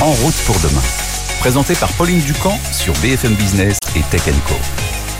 En 0.00 0.12
route 0.12 0.34
pour 0.46 0.54
demain. 0.60 0.82
Présenté 1.40 1.74
par 1.74 1.92
Pauline 1.94 2.20
Ducamp 2.20 2.56
sur 2.70 2.92
BFM 2.98 3.34
Business 3.34 3.78
et 3.96 4.02
Tech 4.12 4.22
Co. 4.46 4.54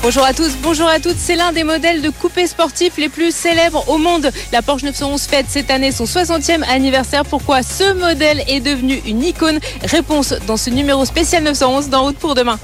Bonjour 0.04 0.24
à 0.24 0.32
tous, 0.32 0.52
bonjour 0.62 0.86
à 0.86 1.00
toutes. 1.00 1.16
C'est 1.18 1.34
l'un 1.34 1.50
des 1.50 1.64
modèles 1.64 2.00
de 2.00 2.10
coupés 2.10 2.46
sportifs 2.46 2.96
les 2.96 3.08
plus 3.08 3.34
célèbres 3.34 3.88
au 3.88 3.98
monde. 3.98 4.30
La 4.52 4.62
Porsche 4.62 4.84
911 4.84 5.20
fête 5.22 5.46
cette 5.48 5.72
année 5.72 5.90
son 5.90 6.04
60e 6.04 6.62
anniversaire. 6.70 7.24
Pourquoi 7.24 7.64
ce 7.64 7.92
modèle 7.92 8.44
est 8.46 8.60
devenu 8.60 9.02
une 9.04 9.24
icône? 9.24 9.58
Réponse 9.82 10.32
dans 10.46 10.56
ce 10.56 10.70
numéro 10.70 11.04
spécial 11.04 11.42
911 11.42 11.88
d'En 11.88 12.02
route 12.02 12.18
pour 12.18 12.36
demain. 12.36 12.60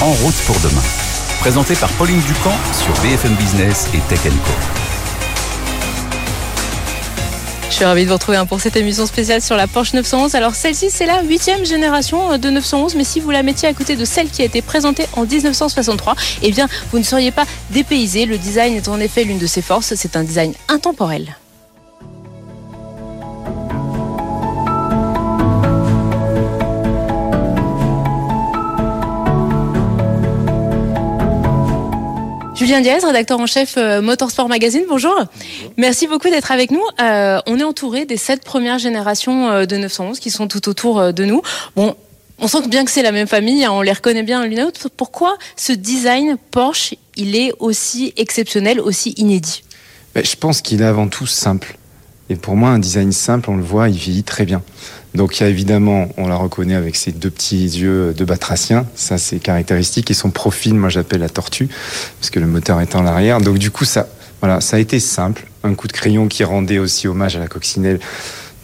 En 0.00 0.12
route 0.12 0.36
pour 0.46 0.58
demain. 0.60 0.84
Présenté 1.40 1.74
par 1.74 1.90
Pauline 1.90 2.22
Ducamp 2.22 2.56
sur 2.72 2.94
BFM 3.02 3.34
Business 3.34 3.86
et 3.92 3.98
Tech 4.08 4.22
Co. 4.22 4.87
Je 7.78 7.84
suis 7.84 7.86
ravie 7.86 8.02
de 8.02 8.08
vous 8.08 8.14
retrouver 8.14 8.42
pour 8.48 8.60
cette 8.60 8.74
émission 8.74 9.06
spéciale 9.06 9.40
sur 9.40 9.54
la 9.54 9.68
Porsche 9.68 9.92
911. 9.94 10.34
Alors 10.34 10.56
celle-ci, 10.56 10.90
c'est 10.90 11.06
la 11.06 11.22
huitième 11.22 11.64
génération 11.64 12.32
euh, 12.32 12.36
de 12.36 12.50
911, 12.50 12.96
mais 12.96 13.04
si 13.04 13.20
vous 13.20 13.30
la 13.30 13.44
mettiez 13.44 13.68
à 13.68 13.72
côté 13.72 13.94
de 13.94 14.04
celle 14.04 14.30
qui 14.30 14.42
a 14.42 14.46
été 14.46 14.62
présentée 14.62 15.06
en 15.12 15.24
1963, 15.24 16.16
eh 16.42 16.50
bien, 16.50 16.66
vous 16.90 16.98
ne 16.98 17.04
seriez 17.04 17.30
pas 17.30 17.44
dépaysé. 17.70 18.26
Le 18.26 18.36
design 18.36 18.74
est 18.74 18.88
en 18.88 18.98
effet 18.98 19.22
l'une 19.22 19.38
de 19.38 19.46
ses 19.46 19.62
forces. 19.62 19.94
C'est 19.94 20.16
un 20.16 20.24
design 20.24 20.54
intemporel. 20.66 21.36
Julien 32.68 32.82
Diaz, 32.82 33.02
rédacteur 33.02 33.40
en 33.40 33.46
chef 33.46 33.78
euh, 33.78 34.02
Motorsport 34.02 34.46
Magazine, 34.46 34.82
bonjour. 34.86 35.14
Merci 35.78 36.06
beaucoup 36.06 36.28
d'être 36.28 36.52
avec 36.52 36.70
nous. 36.70 36.82
Euh, 37.00 37.40
on 37.46 37.58
est 37.58 37.64
entouré 37.64 38.04
des 38.04 38.18
sept 38.18 38.44
premières 38.44 38.78
générations 38.78 39.48
euh, 39.48 39.64
de 39.64 39.78
911 39.78 40.20
qui 40.20 40.30
sont 40.30 40.48
tout 40.48 40.68
autour 40.68 41.14
de 41.14 41.24
nous. 41.24 41.40
Bon, 41.76 41.96
on 42.38 42.46
sent 42.46 42.68
bien 42.68 42.84
que 42.84 42.90
c'est 42.90 43.00
la 43.00 43.10
même 43.10 43.26
famille, 43.26 43.64
hein, 43.64 43.72
on 43.72 43.80
les 43.80 43.92
reconnaît 43.92 44.22
bien 44.22 44.44
l'une 44.44 44.58
à 44.58 44.64
l'autre. 44.64 44.90
Pourquoi 44.94 45.38
ce 45.56 45.72
design 45.72 46.36
Porsche, 46.50 46.94
il 47.16 47.36
est 47.36 47.52
aussi 47.58 48.12
exceptionnel, 48.18 48.82
aussi 48.82 49.14
inédit? 49.16 49.64
Je 50.14 50.36
pense 50.36 50.60
qu'il 50.60 50.82
est 50.82 50.84
avant 50.84 51.08
tout 51.08 51.26
simple. 51.26 51.78
Et 52.28 52.36
pour 52.36 52.54
moi, 52.54 52.68
un 52.68 52.78
design 52.78 53.12
simple, 53.12 53.48
on 53.48 53.56
le 53.56 53.62
voit, 53.62 53.88
il 53.88 53.96
vieillit 53.96 54.24
très 54.24 54.44
bien. 54.44 54.60
Donc 55.14 55.38
il 55.38 55.42
y 55.42 55.46
a 55.46 55.48
évidemment, 55.48 56.08
on 56.16 56.28
la 56.28 56.36
reconnaît 56.36 56.74
avec 56.74 56.96
ses 56.96 57.12
deux 57.12 57.30
petits 57.30 57.64
yeux 57.64 58.14
de 58.14 58.24
batracien, 58.24 58.86
ça 58.94 59.18
c'est 59.18 59.38
caractéristique, 59.38 60.10
et 60.10 60.14
son 60.14 60.30
profil, 60.30 60.74
moi 60.74 60.88
j'appelle 60.88 61.20
la 61.20 61.28
tortue, 61.28 61.68
parce 62.20 62.30
que 62.30 62.40
le 62.40 62.46
moteur 62.46 62.80
est 62.80 62.94
en 62.94 63.06
arrière. 63.06 63.40
Donc 63.40 63.58
du 63.58 63.70
coup, 63.70 63.84
ça, 63.84 64.08
voilà, 64.40 64.60
ça 64.60 64.76
a 64.76 64.80
été 64.80 65.00
simple, 65.00 65.46
un 65.64 65.74
coup 65.74 65.88
de 65.88 65.92
crayon 65.92 66.28
qui 66.28 66.44
rendait 66.44 66.78
aussi 66.78 67.08
hommage 67.08 67.36
à 67.36 67.40
la 67.40 67.48
coccinelle 67.48 68.00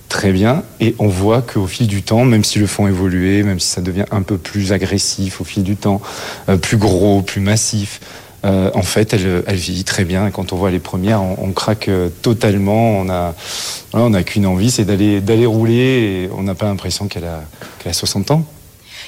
très 0.09 0.33
bien, 0.33 0.63
et 0.81 0.95
on 0.99 1.09
voit 1.09 1.43
qu'au 1.43 1.67
fil 1.67 1.89
du 1.89 2.03
temps, 2.03 2.25
même 2.25 2.45
si 2.45 2.61
le 2.61 2.67
fond 2.67 2.87
évoluait, 2.87 3.43
même 3.43 3.59
si 3.59 3.69
ça 3.69 3.81
devient 3.81 4.05
un 4.13 4.23
peu 4.23 4.37
plus 4.39 4.73
agressif 4.73 5.41
au 5.41 5.45
fil 5.45 5.65
du 5.65 5.77
temps, 5.77 6.01
euh, 6.49 6.57
plus 6.57 6.77
gros, 6.77 7.23
plus 7.23 7.41
massif, 7.41 8.01
euh, 8.45 8.71
en 8.75 8.83
fait, 8.83 9.15
elle, 9.15 9.43
elle, 9.47 9.57
vieillit 9.57 9.85
très 9.85 10.05
bien. 10.05 10.31
quand 10.31 10.53
on 10.53 10.57
voit 10.57 10.71
les 10.71 10.79
premières, 10.79 11.23
on, 11.23 11.53
craque 11.53 11.89
euh, 11.89 12.11
totalement. 12.23 12.99
On 12.99 13.09
a, 13.09 13.35
on 13.95 14.11
n'a 14.11 14.23
qu'une 14.23 14.47
envie, 14.47 14.71
c'est 14.71 14.85
d'aller, 14.85 15.21
d'aller 15.21 15.47
rouler. 15.47 15.75
Et 15.75 16.31
on 16.37 16.43
n'a 16.43 16.55
pas 16.55 16.67
l'impression 16.67 17.09
qu'elle 17.09 17.25
a, 17.25 17.43
qu'elle 17.79 17.91
a 17.91 17.95
60 17.95 18.31
ans. 18.33 18.45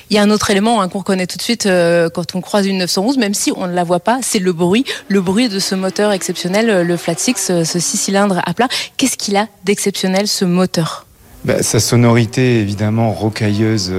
Il 0.08 0.16
y 0.16 0.18
a 0.18 0.22
un 0.22 0.30
autre 0.30 0.50
élément 0.50 0.80
hein, 0.80 0.88
qu'on 0.88 1.00
reconnaît 1.00 1.26
tout 1.26 1.36
de 1.36 1.42
suite 1.42 1.66
euh, 1.66 2.08
quand 2.08 2.34
on 2.34 2.40
croise 2.40 2.66
une 2.66 2.78
911, 2.78 3.18
même 3.18 3.34
si 3.34 3.52
on 3.56 3.66
ne 3.66 3.72
la 3.72 3.82
voit 3.82 4.00
pas, 4.00 4.20
c'est 4.22 4.38
le 4.38 4.52
bruit, 4.52 4.84
le 5.08 5.20
bruit 5.20 5.48
de 5.48 5.58
ce 5.58 5.74
moteur 5.74 6.12
exceptionnel, 6.12 6.86
le 6.86 6.96
Flat 6.96 7.16
Six, 7.18 7.34
ce 7.36 7.64
6 7.64 7.96
cylindres 7.96 8.40
à 8.46 8.54
plat. 8.54 8.68
Qu'est-ce 8.96 9.16
qu'il 9.16 9.36
a 9.36 9.48
d'exceptionnel 9.64 10.28
ce 10.28 10.44
moteur? 10.44 11.06
Bah, 11.44 11.62
Sa 11.62 11.80
sonorité 11.80 12.60
évidemment 12.60 13.12
rocailleuse 13.12 13.92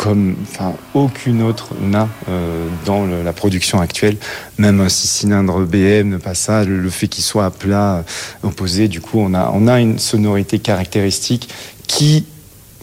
comme 0.00 0.34
enfin, 0.44 0.72
aucune 0.94 1.42
autre 1.42 1.74
n'a 1.78 2.08
euh, 2.30 2.66
dans 2.86 3.04
la 3.04 3.34
production 3.34 3.82
actuelle. 3.82 4.16
Même 4.56 4.80
un 4.80 4.88
six 4.88 5.08
cylindres 5.08 5.60
BM 5.66 6.18
pas 6.18 6.34
ça. 6.34 6.64
Le, 6.64 6.88
fait 6.88 7.06
qu'il 7.06 7.22
soit 7.22 7.44
à 7.44 7.50
plat 7.50 7.96
euh, 7.96 8.02
opposé, 8.42 8.88
du 8.88 9.02
coup, 9.02 9.18
on 9.20 9.34
a, 9.34 9.50
on 9.52 9.68
a 9.68 9.78
une 9.78 9.98
sonorité 9.98 10.58
caractéristique 10.58 11.50
qui 11.86 12.24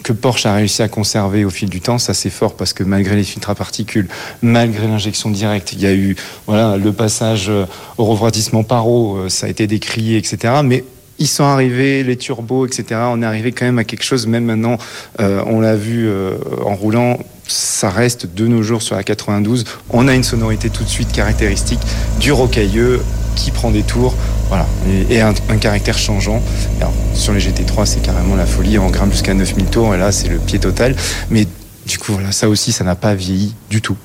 que 0.03 0.13
Porsche 0.13 0.45
a 0.45 0.53
réussi 0.53 0.83
à 0.83 0.87
conserver 0.87 1.43
au 1.43 1.49
fil 1.49 1.69
du 1.69 1.81
temps, 1.81 1.97
ça 1.97 2.13
c'est 2.13 2.29
fort 2.29 2.55
parce 2.55 2.71
que 2.71 2.83
malgré 2.83 3.15
les 3.15 3.23
filtres 3.25 3.49
à 3.49 3.55
particules, 3.55 4.07
malgré 4.41 4.87
l'injection 4.87 5.29
directe, 5.31 5.73
il 5.73 5.81
y 5.81 5.85
a 5.85 5.93
eu 5.93 6.15
voilà 6.45 6.77
le 6.77 6.93
passage 6.93 7.49
euh, 7.49 7.65
au 7.97 8.05
refroidissement 8.05 8.63
par 8.63 8.87
eau, 8.87 9.27
ça 9.27 9.47
a 9.47 9.49
été 9.49 9.65
décrié, 9.65 10.17
etc. 10.17 10.61
ils 11.19 11.27
sont 11.27 11.43
arrivés, 11.43 12.03
les 12.03 12.17
turbos, 12.17 12.65
etc. 12.65 13.01
On 13.09 13.21
est 13.21 13.25
arrivé 13.25 13.51
quand 13.51 13.65
même 13.65 13.79
à 13.79 13.83
quelque 13.83 14.03
chose, 14.03 14.27
même 14.27 14.45
maintenant, 14.45 14.77
euh, 15.19 15.41
on 15.45 15.59
l'a 15.59 15.75
vu 15.75 16.07
euh, 16.07 16.35
en 16.63 16.75
roulant, 16.75 17.19
ça 17.47 17.89
reste 17.89 18.33
de 18.33 18.47
nos 18.47 18.61
jours 18.61 18.81
sur 18.81 18.95
la 18.95 19.03
92. 19.03 19.65
On 19.89 20.07
a 20.07 20.13
une 20.13 20.23
sonorité 20.23 20.69
tout 20.69 20.83
de 20.83 20.89
suite 20.89 21.11
caractéristique 21.11 21.79
du 22.19 22.31
rocailleux 22.31 23.01
qui 23.35 23.51
prend 23.51 23.71
des 23.71 23.83
tours, 23.83 24.15
voilà, 24.49 24.65
et, 25.09 25.21
un, 25.21 25.33
caractère 25.59 25.97
changeant. 25.97 26.41
sur 27.13 27.33
les 27.33 27.39
GT3, 27.39 27.85
c'est 27.85 28.01
carrément 28.01 28.35
la 28.35 28.45
folie, 28.45 28.79
on 28.79 28.89
grimpe 28.89 29.11
jusqu'à 29.11 29.33
9000 29.33 29.65
tours, 29.65 29.93
et 29.93 29.97
là, 29.97 30.11
c'est 30.11 30.27
le 30.27 30.39
pied 30.39 30.59
total. 30.59 30.95
Mais 31.29 31.45
du 31.85 31.97
coup, 31.99 32.13
voilà, 32.13 32.31
ça 32.31 32.49
aussi, 32.49 32.71
ça 32.71 32.83
n'a 32.83 32.95
pas 32.95 33.13
vieilli 33.13 33.53
du 33.69 33.81
tout. 33.81 33.97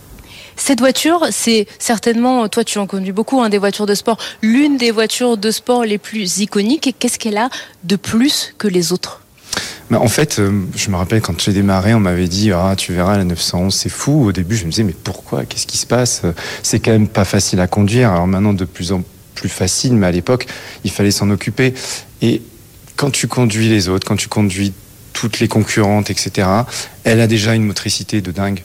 Cette 0.65 0.79
voiture, 0.79 1.27
c'est 1.33 1.67
certainement, 1.81 2.49
toi 2.49 2.63
tu 2.63 2.79
en 2.79 2.87
conduis 2.87 3.11
beaucoup, 3.11 3.43
hein, 3.43 3.49
des 3.49 3.59
voitures 3.59 3.85
de 3.85 3.97
sport, 3.97 4.17
l'une 4.43 4.77
des 4.77 4.93
voitures 4.93 5.37
de 5.37 5.51
sport 5.51 5.85
les 5.85 5.99
plus 5.99 6.39
iconiques. 6.39 6.95
Qu'est-ce 7.01 7.19
qu'elle 7.19 7.37
a 7.37 7.51
de 7.83 7.97
plus 7.97 8.55
que 8.59 8.69
les 8.69 8.93
autres? 8.93 9.23
Bah, 9.91 9.99
en 9.99 10.07
fait, 10.07 10.39
euh, 10.39 10.53
je 10.77 10.89
me 10.91 10.95
rappelle 10.95 11.21
quand 11.21 11.41
j'ai 11.41 11.53
démarré, 11.53 11.95
on 11.95 11.99
m'avait 11.99 12.29
dit 12.29 12.53
ah 12.53 12.75
tu 12.77 12.93
verras 12.93 13.17
la 13.17 13.25
911 13.25 13.75
c'est 13.75 13.89
fou. 13.89 14.27
Au 14.29 14.31
début, 14.31 14.55
je 14.55 14.65
me 14.65 14.71
disais 14.71 14.85
mais 14.85 14.95
pourquoi? 14.95 15.45
Qu'est-ce 15.47 15.67
qui 15.67 15.79
se 15.79 15.87
passe? 15.87 16.23
C'est 16.63 16.79
quand 16.79 16.93
même 16.93 17.09
pas 17.09 17.25
facile 17.25 17.59
à 17.59 17.67
conduire. 17.67 18.13
Alors 18.13 18.29
maintenant 18.29 18.55
de 18.55 18.65
plus 18.65 18.93
en 18.93 19.03
plus 19.35 19.49
facile, 19.49 19.95
mais 19.95 20.07
à 20.07 20.13
l'époque 20.13 20.47
il 20.85 20.93
fallait 20.93 21.11
s'en 21.11 21.29
occuper. 21.31 21.75
Et 22.21 22.41
quand 22.95 23.11
tu 23.11 23.27
conduis 23.27 23.69
les 23.69 23.89
autres, 23.89 24.07
quand 24.07 24.15
tu 24.15 24.29
conduis 24.29 24.73
toutes 25.13 25.41
les 25.41 25.49
concurrentes, 25.49 26.09
etc., 26.09 26.47
elle 27.03 27.21
a 27.21 27.27
déjà 27.27 27.57
une 27.57 27.65
motricité 27.65 28.21
de 28.21 28.31
dingue 28.31 28.63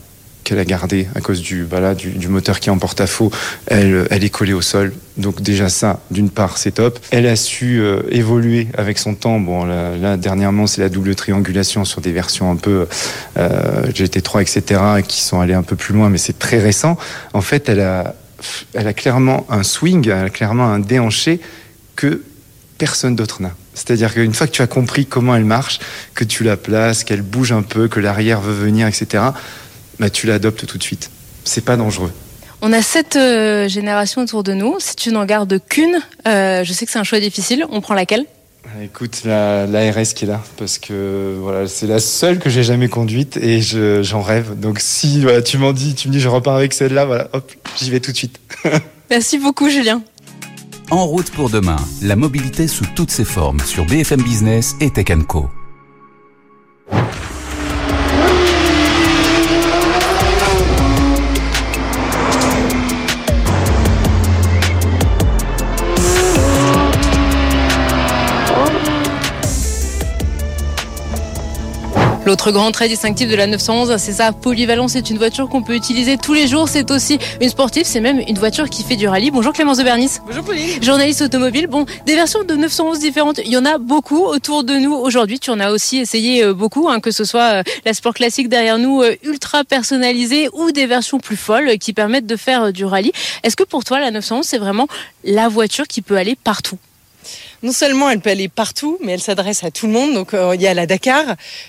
qu'elle 0.48 0.58
a 0.58 0.64
gardé 0.64 1.06
à 1.14 1.20
cause 1.20 1.42
du, 1.42 1.62
voilà, 1.62 1.94
du, 1.94 2.28
moteur 2.28 2.58
qui 2.58 2.70
est 2.70 2.72
en 2.72 2.78
porte-à-faux, 2.78 3.30
elle, 3.66 4.06
elle 4.10 4.24
est 4.24 4.30
collée 4.30 4.54
au 4.54 4.62
sol. 4.62 4.94
Donc 5.18 5.42
déjà 5.42 5.68
ça, 5.68 6.00
d'une 6.10 6.30
part, 6.30 6.56
c'est 6.56 6.72
top. 6.72 6.98
Elle 7.10 7.26
a 7.26 7.36
su 7.36 7.80
euh, 7.80 8.00
évoluer 8.10 8.68
avec 8.74 8.98
son 8.98 9.14
temps. 9.14 9.38
Bon, 9.40 9.66
là, 9.66 10.16
dernièrement, 10.16 10.66
c'est 10.66 10.80
la 10.80 10.88
double 10.88 11.14
triangulation 11.14 11.84
sur 11.84 12.00
des 12.00 12.12
versions 12.12 12.50
un 12.50 12.56
peu 12.56 12.86
euh, 13.36 13.86
GT3, 13.88 14.40
etc., 14.40 14.80
qui 15.06 15.20
sont 15.20 15.38
allées 15.38 15.52
un 15.52 15.62
peu 15.62 15.76
plus 15.76 15.92
loin, 15.92 16.08
mais 16.08 16.18
c'est 16.18 16.38
très 16.38 16.58
récent. 16.58 16.96
En 17.34 17.42
fait, 17.42 17.68
elle 17.68 17.80
a, 17.80 18.14
elle 18.72 18.86
a 18.86 18.94
clairement 18.94 19.46
un 19.50 19.62
swing, 19.62 20.08
elle 20.08 20.26
a 20.26 20.30
clairement 20.30 20.68
un 20.68 20.78
déhanché 20.78 21.40
que 21.94 22.22
personne 22.78 23.16
d'autre 23.16 23.42
n'a. 23.42 23.52
C'est-à-dire 23.74 24.14
qu'une 24.14 24.32
fois 24.32 24.46
que 24.46 24.52
tu 24.52 24.62
as 24.62 24.66
compris 24.66 25.04
comment 25.04 25.36
elle 25.36 25.44
marche, 25.44 25.78
que 26.14 26.24
tu 26.24 26.42
la 26.42 26.56
places, 26.56 27.04
qu'elle 27.04 27.22
bouge 27.22 27.52
un 27.52 27.62
peu, 27.62 27.86
que 27.88 28.00
l'arrière 28.00 28.40
veut 28.40 28.54
venir, 28.54 28.86
etc., 28.86 29.24
bah, 29.98 30.10
tu 30.10 30.26
l'adoptes 30.26 30.66
tout 30.66 30.78
de 30.78 30.82
suite. 30.82 31.10
C'est 31.44 31.64
pas 31.64 31.76
dangereux. 31.76 32.12
On 32.60 32.72
a 32.72 32.82
sept 32.82 33.16
euh, 33.16 33.68
générations 33.68 34.22
autour 34.22 34.42
de 34.42 34.52
nous. 34.52 34.76
Si 34.80 34.96
tu 34.96 35.10
n'en 35.10 35.24
gardes 35.24 35.60
qu'une, 35.68 36.00
euh, 36.26 36.64
je 36.64 36.72
sais 36.72 36.86
que 36.86 36.92
c'est 36.92 36.98
un 36.98 37.04
choix 37.04 37.20
difficile. 37.20 37.64
On 37.70 37.80
prend 37.80 37.94
laquelle? 37.94 38.24
Ah, 38.64 38.82
Écoute, 38.82 39.22
la, 39.24 39.64
RS 39.64 40.14
qui 40.14 40.24
est 40.24 40.28
là, 40.28 40.42
parce 40.56 40.78
que 40.78 41.36
voilà, 41.40 41.68
c'est 41.68 41.86
la 41.86 42.00
seule 42.00 42.38
que 42.38 42.50
j'ai 42.50 42.64
jamais 42.64 42.88
conduite 42.88 43.36
et 43.36 43.60
j'en 43.60 44.22
rêve. 44.22 44.58
Donc 44.58 44.80
si 44.80 45.24
tu 45.44 45.58
m'en 45.58 45.72
dis, 45.72 45.94
tu 45.94 46.08
me 46.08 46.12
dis, 46.12 46.20
je 46.20 46.28
repars 46.28 46.56
avec 46.56 46.74
celle-là, 46.74 47.04
voilà, 47.04 47.28
hop, 47.32 47.50
j'y 47.78 47.90
vais 47.90 48.00
tout 48.00 48.12
de 48.12 48.16
suite. 48.16 48.40
Merci 49.10 49.38
beaucoup, 49.38 49.70
Julien. 49.70 50.02
En 50.90 51.06
route 51.06 51.30
pour 51.30 51.50
demain, 51.50 51.76
la 52.02 52.16
mobilité 52.16 52.66
sous 52.66 52.84
toutes 52.96 53.10
ses 53.10 53.24
formes 53.24 53.60
sur 53.60 53.86
BFM 53.86 54.22
Business 54.22 54.74
et 54.80 54.90
Tech 54.90 55.06
Co. 55.26 55.48
L'autre 72.28 72.52
grand 72.52 72.70
trait 72.72 72.88
distinctif 72.88 73.26
de 73.26 73.34
la 73.34 73.46
911, 73.46 73.96
c'est 73.96 74.12
sa 74.12 74.32
polyvalence. 74.32 74.92
C'est 74.92 75.08
une 75.08 75.16
voiture 75.16 75.48
qu'on 75.48 75.62
peut 75.62 75.74
utiliser 75.74 76.18
tous 76.18 76.34
les 76.34 76.46
jours. 76.46 76.68
C'est 76.68 76.90
aussi 76.90 77.18
une 77.40 77.48
sportive. 77.48 77.84
C'est 77.86 78.02
même 78.02 78.20
une 78.28 78.38
voiture 78.38 78.68
qui 78.68 78.82
fait 78.82 78.96
du 78.96 79.08
rallye. 79.08 79.30
Bonjour 79.30 79.54
Clémence 79.54 79.78
de 79.78 79.82
Bernis. 79.82 80.18
Bonjour 80.26 80.44
Pauline. 80.44 80.82
Journaliste 80.82 81.22
automobile. 81.22 81.68
Bon, 81.68 81.86
des 82.04 82.14
versions 82.16 82.44
de 82.44 82.54
911 82.54 82.98
différentes. 82.98 83.40
Il 83.46 83.50
y 83.50 83.56
en 83.56 83.64
a 83.64 83.78
beaucoup 83.78 84.24
autour 84.24 84.62
de 84.62 84.74
nous 84.74 84.92
aujourd'hui. 84.92 85.38
Tu 85.38 85.48
en 85.48 85.58
as 85.58 85.70
aussi 85.70 85.96
essayé 85.96 86.44
euh, 86.44 86.52
beaucoup, 86.52 86.90
hein, 86.90 87.00
que 87.00 87.12
ce 87.12 87.24
soit 87.24 87.60
euh, 87.60 87.62
la 87.86 87.94
sport 87.94 88.12
classique 88.12 88.50
derrière 88.50 88.76
nous, 88.76 89.00
euh, 89.00 89.16
ultra 89.22 89.64
personnalisée, 89.64 90.50
ou 90.52 90.70
des 90.70 90.84
versions 90.84 91.20
plus 91.20 91.38
folles 91.38 91.78
qui 91.78 91.94
permettent 91.94 92.26
de 92.26 92.36
faire 92.36 92.74
du 92.74 92.84
rallye. 92.84 93.12
Est-ce 93.42 93.56
que 93.56 93.64
pour 93.64 93.84
toi, 93.84 94.00
la 94.00 94.10
911, 94.10 94.44
c'est 94.44 94.58
vraiment 94.58 94.86
la 95.24 95.48
voiture 95.48 95.86
qui 95.86 96.02
peut 96.02 96.18
aller 96.18 96.36
partout? 96.36 96.76
Non 97.62 97.72
seulement 97.72 98.08
elle 98.08 98.20
peut 98.20 98.30
aller 98.30 98.48
partout, 98.48 98.98
mais 99.02 99.12
elle 99.12 99.20
s'adresse 99.20 99.64
à 99.64 99.70
tout 99.70 99.86
le 99.86 99.92
monde. 99.92 100.14
Donc 100.14 100.34
euh, 100.34 100.54
il 100.54 100.62
y 100.62 100.66
a 100.66 100.74
la 100.74 100.86
Dakar 100.86 101.24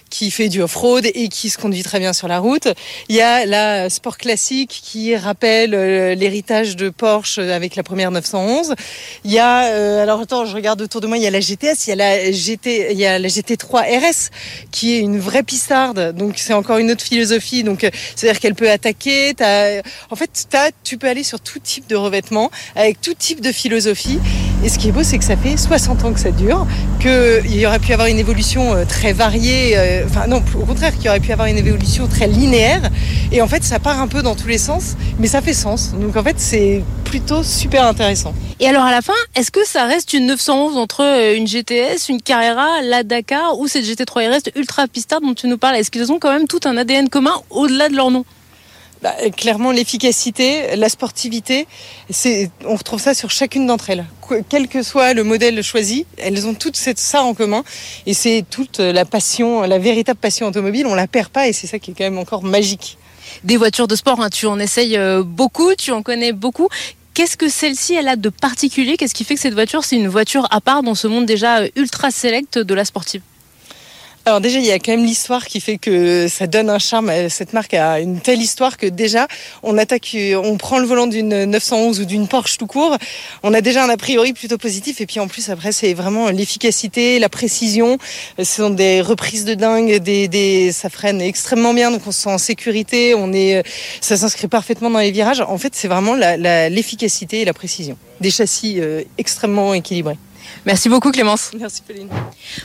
qui 0.10 0.32
fait 0.32 0.50
du 0.50 0.62
off-road 0.62 1.06
et 1.06 1.30
qui 1.30 1.50
se 1.50 1.58
conduit 1.58 1.84
très 1.84 2.00
bien 2.00 2.14
sur 2.14 2.28
la 2.28 2.40
route. 2.40 2.68
Il 3.08 3.16
y 3.16 3.22
a 3.22 3.46
la 3.46 3.90
Sport 3.90 4.18
Classique 4.18 4.82
qui 4.84 5.16
rappelle 5.16 5.74
euh, 5.74 6.16
l'héritage 6.16 6.76
de 6.76 6.90
Porsche 6.90 7.40
avec 7.40 7.76
la 7.76 7.84
première 7.84 8.12
911. 8.12 8.76
Il 9.24 9.32
y 9.32 9.40
a 9.40 9.66
euh, 9.66 10.04
alors 10.04 10.22
attends, 10.22 10.46
je 10.46 10.56
regarde 10.56 10.82
autour 10.82 11.02
de 11.02 11.08
moi, 11.08 11.18
il 11.18 11.24
y 11.24 11.28
a 11.28 11.32
la 11.32 11.40
GTS, 11.40 11.88
il 11.88 11.90
y 11.90 11.94
a 11.94 11.96
la 11.96 12.32
GT, 12.32 12.92
il 12.92 12.98
y 12.98 13.06
a 13.06 13.18
la 13.18 13.28
GT3 13.28 14.00
RS 14.00 14.30
qui 14.72 14.96
est 14.96 15.00
une 15.00 15.20
vraie 15.20 15.44
pistarde. 15.44 16.16
Donc 16.16 16.38
c'est 16.38 16.54
encore 16.54 16.78
une 16.78 16.92
autre 16.92 17.04
philosophie. 17.04 17.64
Donc 17.64 17.90
c'est-à-dire 18.16 18.40
qu'elle 18.40 18.56
peut 18.56 18.70
attaquer. 18.70 19.34
En 20.10 20.16
fait, 20.16 20.48
as, 20.54 20.72
tu 20.84 20.98
peux 20.98 21.08
aller 21.08 21.24
sur 21.24 21.40
tout 21.40 21.60
type 21.60 21.88
de 21.88 21.96
revêtement 21.96 22.52
avec 22.76 23.02
tout 23.02 23.14
type 23.14 23.42
de 23.42 23.52
philosophie. 23.52 24.20
Et 24.64 24.70
ce 24.70 24.78
qui 24.78 24.90
est 24.90 24.92
beau, 24.92 25.04
c'est 25.04 25.18
que 25.18 25.24
ça 25.24 25.38
fait 25.38 25.56
60 25.56 26.04
ans 26.04 26.12
que 26.12 26.20
ça 26.20 26.32
dure, 26.32 26.68
qu'il 27.00 27.56
y 27.56 27.66
aurait 27.66 27.80
pu 27.80 27.94
avoir 27.94 28.08
une 28.08 28.20
évolution 28.20 28.74
euh, 28.74 28.84
très 28.86 29.14
variée, 29.14 29.78
euh, 29.78 30.04
enfin 30.06 30.28
non, 30.28 30.44
au 30.56 30.66
contraire, 30.66 30.94
qu'il 30.94 31.06
y 31.06 31.10
aurait 31.10 31.22
pu 31.22 31.32
avoir 31.32 31.48
une 31.48 31.58
évolution 31.58 32.08
très 32.08 32.28
linéaire. 32.28 32.82
Et 33.32 33.42
en 33.42 33.48
fait, 33.48 33.64
ça 33.64 33.80
part 33.80 34.02
un 34.02 34.08
peu 34.08 34.22
dans 34.22 34.36
tous 34.36 34.48
les 34.48 34.58
sens, 34.58 34.96
mais 35.18 35.28
ça 35.28 35.42
fait 35.42 35.54
sens. 35.54 35.94
Donc 35.94 36.18
en 36.18 36.24
fait, 36.24 36.36
c'est 36.40 36.84
plutôt 37.06 37.42
super 37.42 37.86
intéressant. 37.86 38.34
Et 38.60 38.68
alors 38.68 38.84
à 38.84 38.92
la 38.92 39.02
fin, 39.02 39.14
est-ce 39.36 39.52
que 39.52 39.66
ça 39.66 39.86
reste 39.86 40.14
une 40.14 40.28
911 40.28 40.78
entre 40.78 41.04
euh, 41.04 41.36
une 41.36 41.48
GTS, 41.48 42.10
une 42.10 42.22
Carrera, 42.22 42.82
la 42.84 43.04
Dakar 43.04 43.58
ou 43.58 43.68
cette 43.68 43.86
GT3 43.86 44.30
RS 44.30 44.58
ultra 44.58 44.88
pistard 44.88 45.22
dont 45.22 45.34
tu 45.34 45.48
nous 45.48 45.58
parles? 45.58 45.78
Est-ce 45.78 45.90
qu'ils 45.90 46.12
ont 46.12 46.20
quand 46.20 46.34
même 46.34 46.48
tout 46.48 46.60
un 46.66 46.76
ADN 46.76 47.08
commun 47.08 47.34
au-delà 47.50 47.88
de 47.88 47.96
leur 47.96 48.12
nom? 48.12 48.26
Bah, 49.02 49.16
clairement, 49.36 49.72
l'efficacité, 49.72 50.76
la 50.76 50.90
sportivité, 50.90 51.68
on 52.66 52.76
retrouve 52.76 53.00
ça 53.00 53.14
sur 53.14 53.32
chacune 53.32 53.66
d'entre 53.66 53.90
elles. 53.90 54.06
Quel 54.50 54.68
que 54.68 54.84
soit 54.84 55.14
le 55.14 55.24
modèle 55.24 55.64
choisi, 55.64 56.06
elles 56.18 56.46
ont 56.48 56.54
toutes 56.54 56.76
ça 56.76 57.24
en 57.24 57.34
commun. 57.34 57.64
Et 58.06 58.14
c'est 58.14 58.44
toute 58.50 58.80
la 58.80 59.06
passion, 59.06 59.62
la 59.62 59.80
véritable 59.80 60.20
passion 60.20 60.48
automobile. 60.48 60.86
On 60.86 60.96
la 60.96 61.08
perd 61.08 61.30
pas 61.30 61.48
et 61.48 61.54
c'est 61.54 61.68
ça 61.68 61.80
qui 61.80 61.92
est 61.92 61.94
quand 61.98 62.04
même 62.04 62.18
encore 62.18 62.44
magique. 62.44 62.98
Des 63.44 63.58
voitures 63.58 63.88
de 63.88 63.96
sport, 63.96 64.20
hein, 64.22 64.30
tu 64.30 64.48
en 64.48 64.60
essayes 64.60 64.98
euh, 64.98 65.24
beaucoup, 65.24 65.74
tu 65.76 65.92
en 65.92 66.02
connais 66.02 66.34
beaucoup. 66.34 66.68
Qu'est-ce 67.14 67.38
que 67.38 67.50
celle-ci, 67.50 67.94
elle 67.94 68.08
a 68.08 68.16
de 68.16 68.30
particulier? 68.30 68.98
Qu'est-ce 68.98 69.14
qui 69.14 69.24
fait 69.24 69.36
que 69.36 69.42
cette 69.42 69.54
voiture, 69.54 69.84
c'est 69.84 69.98
une 69.98 70.08
voiture 70.08 70.48
à 70.52 70.62
part 70.62 70.84
dans 70.84 70.96
ce 70.96 71.08
monde 71.08 71.26
déjà 71.26 71.60
euh, 71.60 71.70
ultra 71.76 72.12
select 72.12 72.58
de 72.58 72.74
la 72.74 72.86
sportive? 72.86 73.22
Alors 74.26 74.42
déjà, 74.42 74.60
il 74.60 74.66
y 74.66 74.72
a 74.72 74.80
quand 74.80 74.92
même 74.92 75.06
l'histoire 75.06 75.46
qui 75.46 75.60
fait 75.60 75.78
que 75.78 76.28
ça 76.28 76.46
donne 76.46 76.70
un 76.70 76.78
charme. 76.78 77.12
Cette 77.30 77.54
marque 77.54 77.74
a 77.74 78.00
une 78.00 78.20
telle 78.20 78.42
histoire 78.42 78.78
que 78.78 78.86
déjà, 78.86 79.28
on 79.64 79.78
attaque, 79.78 80.16
on 80.36 80.58
prend 80.58 80.78
le 80.78 80.86
volant 80.86 81.08
d'une 81.08 81.46
911 81.46 82.02
ou 82.02 82.06
d'une 82.06 82.28
Porsche 82.28 82.58
tout 82.58 82.68
court. 82.68 82.98
On 83.44 83.54
a 83.54 83.62
déjà 83.62 83.84
un 83.84 83.90
a 83.90 83.98
priori 83.98 84.34
plutôt 84.34 84.58
positif. 84.58 85.02
Et 85.02 85.06
puis 85.06 85.20
en 85.20 85.28
plus, 85.28 85.50
après, 85.50 85.72
c'est 85.72 85.94
vraiment 85.94 86.30
l'efficacité, 86.30 87.18
la 87.18 87.30
précision. 87.30 87.98
Ce 88.38 88.44
sont 88.44 88.70
des 88.70 89.02
reprises 89.02 89.46
de 89.46 89.56
dingue, 89.56 89.98
des, 89.98 90.28
des, 90.28 90.72
ça 90.74 90.90
freine 90.90 91.22
extrêmement 91.22 91.74
bien, 91.74 91.90
donc 91.90 92.02
on 92.06 92.12
se 92.12 92.22
sent 92.22 92.30
en 92.30 92.38
sécurité. 92.38 93.16
On 93.16 93.34
est, 93.34 93.64
ça 94.02 94.18
s'inscrit 94.18 94.48
parfaitement 94.48 94.90
dans 94.92 95.00
les 95.00 95.12
virages. 95.12 95.42
En 95.42 95.58
fait, 95.58 95.74
c'est 95.74 95.88
vraiment 95.88 96.14
l'efficacité 96.14 97.42
et 97.42 97.46
la 97.46 97.54
précision. 97.54 97.98
Des 98.22 98.32
châssis 98.32 98.80
euh, 98.80 99.02
extrêmement 99.18 99.74
équilibrés. 99.74 100.18
Merci 100.70 100.88
beaucoup 100.88 101.10
Clémence. 101.10 101.50
Merci 101.60 101.82
Pauline. 101.82 102.10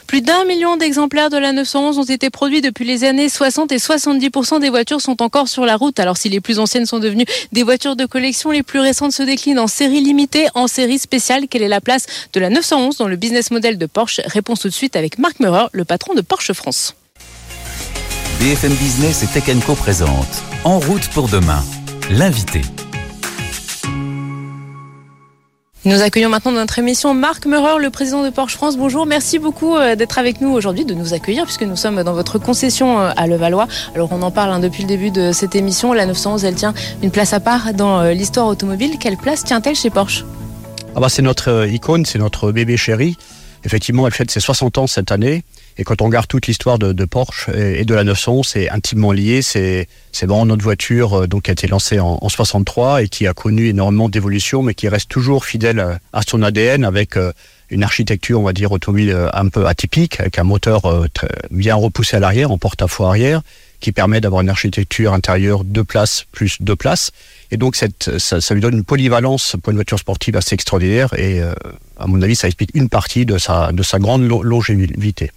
Plus 0.06 0.21
d'un 0.21 0.45
million 0.45 0.77
d'exemplaires 0.77 1.31
de 1.31 1.39
la 1.39 1.53
911 1.53 1.99
ont 1.99 2.05
été 2.05 2.29
produits 2.29 2.61
depuis 2.61 2.85
les 2.85 3.03
années 3.03 3.31
60 3.31 3.73
et 3.73 3.79
70% 3.79 4.61
des 4.61 4.69
voitures 4.69 5.01
sont 5.01 5.23
encore 5.23 5.49
sur 5.49 5.65
la 5.65 5.75
route. 5.77 5.99
Alors 5.99 6.19
si 6.19 6.29
les 6.29 6.43
plus 6.43 6.59
anciennes 6.59 6.85
sont 6.85 6.99
devenues 6.99 7.25
des 7.53 7.62
voitures 7.62 7.97
de 7.97 8.05
collection, 8.05 8.51
les 8.51 8.62
plus 8.62 8.81
récentes 8.81 9.12
se 9.12 9.23
déclinent 9.23 9.59
en 9.59 9.69
série 9.69 10.03
limitée, 10.03 10.49
en 10.55 10.67
série 10.67 10.99
spéciale. 10.99 11.49
Quelle 11.49 11.62
est 11.62 11.69
la 11.69 11.81
place 11.81 12.05
de 12.35 12.41
la 12.41 12.51
911 12.51 12.99
dans 12.99 13.09
le 13.09 13.17
business 13.17 13.51
model 13.51 13.79
de 13.79 13.87
Porsche? 13.87 14.21
Réponse 14.27 14.61
tout 14.61 14.69
de 14.69 14.75
suite 14.75 14.97
avec 14.97 15.19
Marc 15.19 15.41
Meurer, 15.41 15.69
le 15.73 15.87
patron 15.87 16.12
de 16.12 16.21
Porsche 16.21 16.53
France. 16.53 16.97
BFM 18.39 18.75
Business 18.75 19.23
et 19.23 19.29
Tech 19.29 19.45
Co 19.65 19.75
présente 19.77 20.43
En 20.65 20.79
route 20.79 21.09
pour 21.09 21.29
demain, 21.29 21.65
l'invité. 22.11 22.61
Nous 25.86 26.00
accueillons 26.00 26.31
maintenant 26.31 26.52
dans 26.52 26.60
notre 26.60 26.78
émission 26.78 27.12
Marc 27.12 27.44
Meurer, 27.44 27.78
le 27.78 27.90
président 27.90 28.25
de 28.25 28.31
Porsche 28.31 28.54
France. 28.54 28.78
Bonjour, 28.78 29.04
merci 29.04 29.38
beaucoup 29.38 29.76
euh, 29.76 29.96
d'être 29.96 30.16
avec 30.16 30.40
nous 30.40 30.48
aujourd'hui, 30.48 30.86
de 30.86 30.94
nous 30.94 31.12
accueillir 31.12 31.44
puisque 31.44 31.62
nous 31.62 31.76
sommes 31.76 32.02
dans 32.02 32.14
votre 32.14 32.38
concession 32.38 32.98
euh, 32.98 33.10
à 33.14 33.26
Levallois. 33.26 33.69
Alors 33.94 34.08
on 34.10 34.22
en 34.22 34.31
parle 34.31 34.50
hein, 34.50 34.60
depuis 34.60 34.81
le 34.84 34.88
début 34.88 35.10
de 35.10 35.32
cette 35.32 35.54
émission. 35.54 35.92
La 35.92 36.06
911, 36.06 36.42
elle 36.46 36.54
tient 36.54 36.72
une 37.02 37.10
place 37.10 37.34
à 37.34 37.40
part 37.40 37.75
dans 37.75 38.00
euh, 38.00 38.12
l'histoire 38.12 38.46
automobile. 38.46 38.96
Quelle 38.98 39.19
place 39.19 39.44
tient-elle 39.44 39.75
chez 39.75 39.90
Porsche? 39.90 40.25
Ah 40.96 41.00
bah 41.00 41.10
C'est 41.10 41.20
notre 41.20 41.69
icône, 41.69 42.06
c'est 42.06 42.19
notre 42.19 42.50
bébé 42.50 42.78
chéri. 42.78 43.19
Effectivement, 43.64 44.06
elle 44.06 44.12
fête 44.12 44.31
ses 44.31 44.40
60 44.40 44.78
ans 44.78 44.87
cette 44.87 45.11
année. 45.11 45.43
Et 45.78 45.84
quand 45.84 46.02
on 46.02 46.06
regarde 46.06 46.26
toute 46.28 46.46
l'histoire 46.46 46.78
de, 46.78 46.93
de, 46.93 47.05
Porsche 47.05 47.49
et, 47.49 47.84
de 47.84 47.94
la 47.94 48.05
911, 48.05 48.46
c'est 48.46 48.69
intimement 48.70 49.11
lié. 49.11 49.43
C'est 49.43 49.88
vraiment 50.22 50.46
notre 50.46 50.62
voiture 50.62 51.22
euh, 51.22 51.26
donc, 51.26 51.44
qui 51.44 51.50
a 51.50 51.52
été 51.52 51.66
lancée 51.66 51.99
en, 51.99 52.19
en 52.20 52.28
63 52.28 53.02
et 53.02 53.08
qui 53.08 53.26
a 53.26 53.32
connu 53.32 53.69
énormément 53.69 54.08
d'évolution, 54.08 54.62
mais 54.62 54.75
qui 54.75 54.88
reste 54.88 55.08
toujours 55.08 55.44
fidèle 55.44 55.99
à, 56.12 56.20
son 56.22 56.43
ADN 56.43 56.84
avec 56.84 57.16
euh, 57.16 57.32
une 57.70 57.82
architecture, 57.82 58.38
on 58.38 58.44
va 58.44 58.52
dire, 58.52 58.70
automobile 58.70 59.11
euh, 59.11 59.28
un 59.32 59.49
peu 59.49 59.67
atypique, 59.67 60.20
avec 60.20 60.38
un 60.38 60.44
moteur 60.44 60.82
bien 61.50 61.75
repoussé 61.75 62.17
à 62.17 62.20
l'arrière, 62.20 62.50
en 62.50 62.58
porte-à-faux 62.58 63.05
arrière, 63.05 63.40
qui 63.81 63.93
permet 63.93 64.20
d'avoir 64.20 64.43
une 64.43 64.50
architecture 64.50 65.12
intérieure 65.12 65.64
deux 65.64 65.84
places 65.84 66.26
plus 66.32 66.58
deux 66.60 66.76
places. 66.76 67.10
Et 67.55 67.56
donc, 67.56 67.77
cette, 67.77 68.19
ça, 68.19 68.41
ça, 68.41 68.55
lui 68.55 68.61
donne 68.61 68.75
une 68.75 68.85
polyvalence 68.85 69.56
pour 69.62 69.71
une 69.71 69.77
voiture 69.77 69.99
sportive 69.99 70.37
assez 70.37 70.55
extraordinaire. 70.55 71.15
Et 71.15 71.41
à 71.99 72.06
mon 72.06 72.21
avis, 72.21 72.35
ça 72.35 72.49
explique 72.49 72.71
une 72.75 72.89
partie 72.89 73.25
de 73.25 73.39
sa, 73.39 73.71
de 73.73 73.83
sa 73.83 73.99
grande 73.99 74.23
longévité 74.27 75.31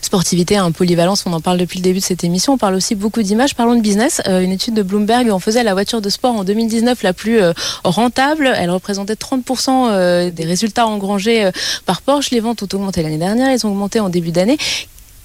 sportivité, 0.00 0.56
un 0.56 0.72
polyvalence, 0.72 1.24
on 1.26 1.32
en 1.32 1.40
parle 1.40 1.58
depuis 1.58 1.78
le 1.78 1.84
début 1.84 1.98
de 1.98 2.04
cette 2.04 2.24
émission. 2.24 2.54
On 2.54 2.58
parle 2.58 2.74
aussi 2.74 2.94
beaucoup 2.94 3.22
d'images. 3.22 3.54
Parlons 3.54 3.74
de 3.74 3.80
business. 3.80 4.20
Euh, 4.26 4.40
une 4.40 4.52
étude 4.52 4.74
de 4.74 4.82
Bloomberg 4.82 5.30
en 5.30 5.38
faisait 5.38 5.62
la 5.62 5.72
voiture 5.72 6.00
de 6.00 6.10
sport 6.10 6.34
en 6.34 6.44
2019 6.44 7.02
la 7.02 7.12
plus 7.12 7.40
euh, 7.40 7.52
rentable. 7.84 8.52
Elle 8.56 8.70
représentait 8.70 9.14
30% 9.14 9.88
euh, 9.90 10.30
des 10.30 10.44
résultats 10.44 10.86
engrangés 10.86 11.50
par 11.86 12.02
Porsche. 12.02 12.30
Les 12.30 12.40
ventes 12.40 12.62
ont 12.62 12.68
augmenté 12.76 13.02
l'année 13.02 13.18
dernière, 13.18 13.48
elles 13.50 13.66
ont 13.66 13.70
augmenté 13.70 14.00
en 14.00 14.08
début 14.08 14.32
d'année. 14.32 14.58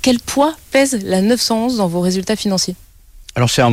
Quel 0.02 0.20
poids 0.20 0.54
pèse 0.72 1.00
la 1.04 1.22
911 1.22 1.78
dans 1.78 1.88
vos 1.88 2.02
résultats 2.02 2.36
financiers? 2.36 2.76
Alors 3.36 3.50
c'est 3.50 3.64